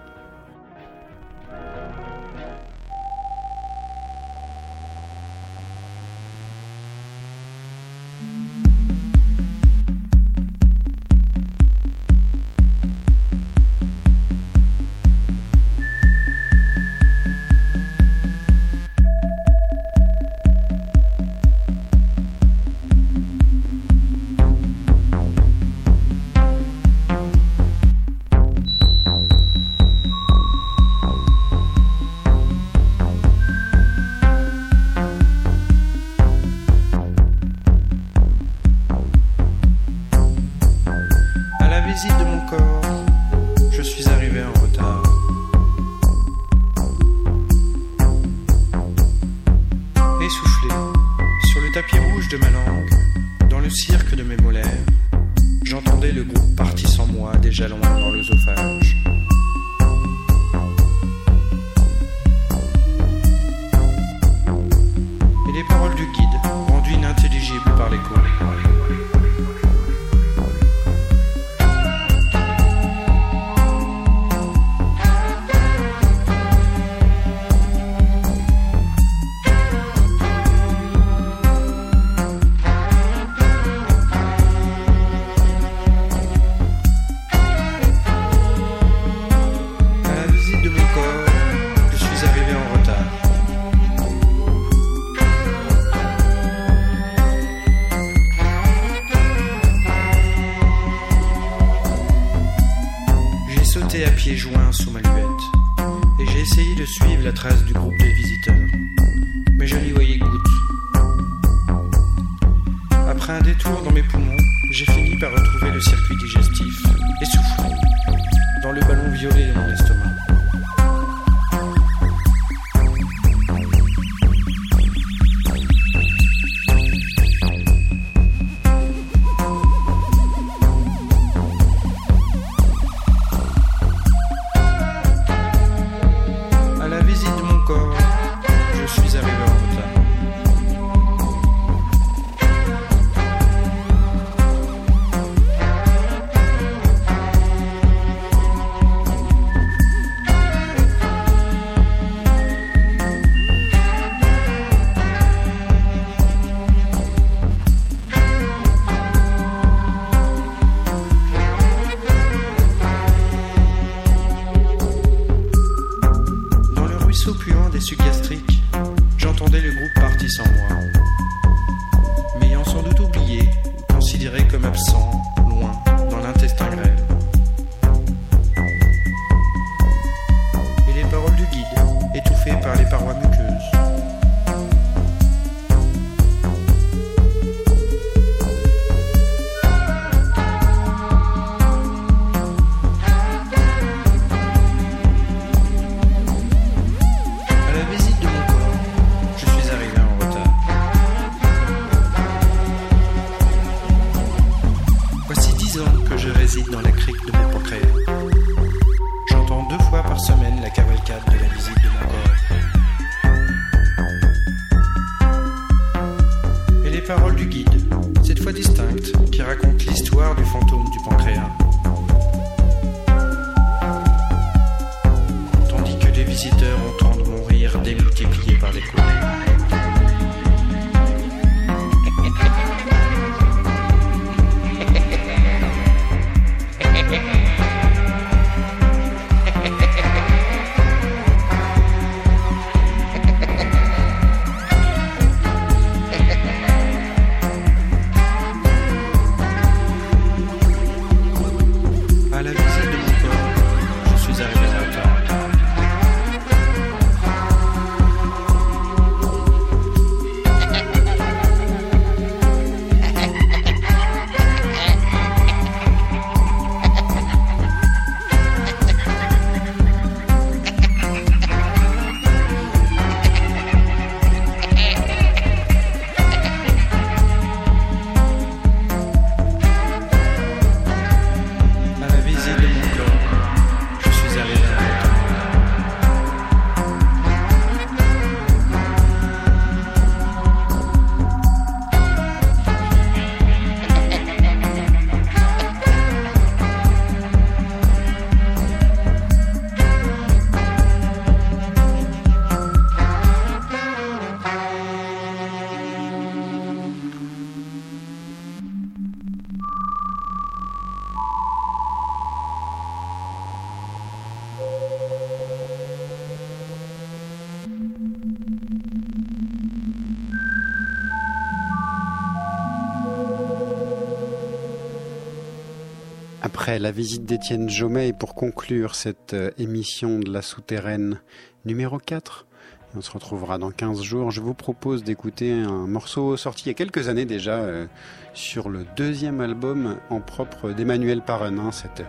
Après 326.61 326.79
la 326.79 326.91
visite 326.91 327.25
d'Étienne 327.25 327.71
Jomet 327.71 328.09
et 328.09 328.13
pour 328.13 328.35
conclure 328.35 328.95
cette 328.95 329.33
euh, 329.33 329.51
émission 329.57 330.19
de 330.19 330.31
la 330.31 330.43
souterraine 330.43 331.19
numéro 331.65 331.97
4, 331.97 332.47
et 332.93 332.99
on 332.99 333.01
se 333.01 333.11
retrouvera 333.11 333.57
dans 333.57 333.71
15 333.71 334.03
jours, 334.03 334.31
je 334.31 334.43
vous 334.43 334.53
propose 334.53 335.03
d'écouter 335.03 335.55
un 335.55 335.87
morceau 335.87 336.37
sorti 336.37 336.65
il 336.65 336.69
y 336.69 336.71
a 336.73 336.75
quelques 336.75 337.09
années 337.09 337.25
déjà 337.25 337.55
euh, 337.55 337.87
sur 338.35 338.69
le 338.69 338.85
deuxième 338.95 339.41
album 339.41 339.97
en 340.11 340.21
propre 340.21 340.73
d'Emmanuel 340.73 341.23
Parren, 341.23 341.59
hein, 341.59 341.73
cette 341.73 342.05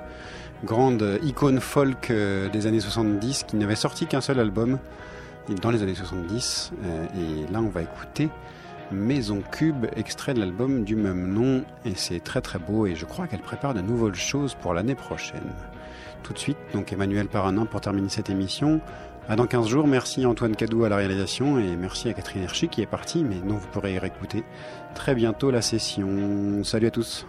grande 0.65 1.17
icône 1.23 1.61
folk 1.61 2.11
euh, 2.11 2.49
des 2.49 2.67
années 2.67 2.81
70 2.81 3.45
qui 3.47 3.55
n'avait 3.55 3.75
sorti 3.75 4.05
qu'un 4.05 4.19
seul 4.19 4.37
album 4.37 4.79
dans 5.61 5.71
les 5.71 5.81
années 5.81 5.95
70. 5.95 6.71
euh, 6.83 7.05
et 7.15 7.51
là, 7.53 7.61
on 7.61 7.69
va 7.69 7.83
écouter 7.83 8.29
Maison 8.91 9.41
Cube, 9.51 9.85
extrait 9.95 10.33
de 10.33 10.39
l'album 10.39 10.83
du 10.83 10.95
même 10.95 11.33
nom. 11.33 11.63
Et 11.85 11.93
c'est 11.95 12.19
très 12.19 12.41
très 12.41 12.59
beau 12.59 12.85
et 12.85 12.95
je 12.95 13.05
crois 13.05 13.27
qu'elle 13.27 13.41
prépare 13.41 13.73
de 13.73 13.81
nouvelles 13.81 14.15
choses 14.15 14.55
pour 14.55 14.73
l'année 14.73 14.95
prochaine. 14.95 15.51
Tout 16.23 16.33
de 16.33 16.39
suite, 16.39 16.57
donc 16.73 16.93
Emmanuel 16.93 17.27
Paranin 17.27 17.65
pour 17.65 17.81
terminer 17.81 18.09
cette 18.09 18.29
émission. 18.29 18.81
À 19.29 19.35
dans 19.35 19.47
15 19.47 19.67
jours, 19.67 19.87
merci 19.87 20.25
Antoine 20.25 20.55
Cadou 20.55 20.83
à 20.83 20.89
la 20.89 20.97
réalisation 20.97 21.59
et 21.59 21.75
merci 21.75 22.09
à 22.09 22.13
Catherine 22.13 22.43
Herchy 22.43 22.67
qui 22.67 22.81
est 22.81 22.87
partie, 22.87 23.23
mais 23.23 23.35
dont 23.47 23.55
vous 23.55 23.67
pourrez 23.67 23.97
réécouter 23.97 24.43
très 24.93 25.15
bientôt 25.15 25.51
la 25.51 25.61
session. 25.61 26.63
Salut 26.63 26.87
à 26.87 26.91
tous. 26.91 27.25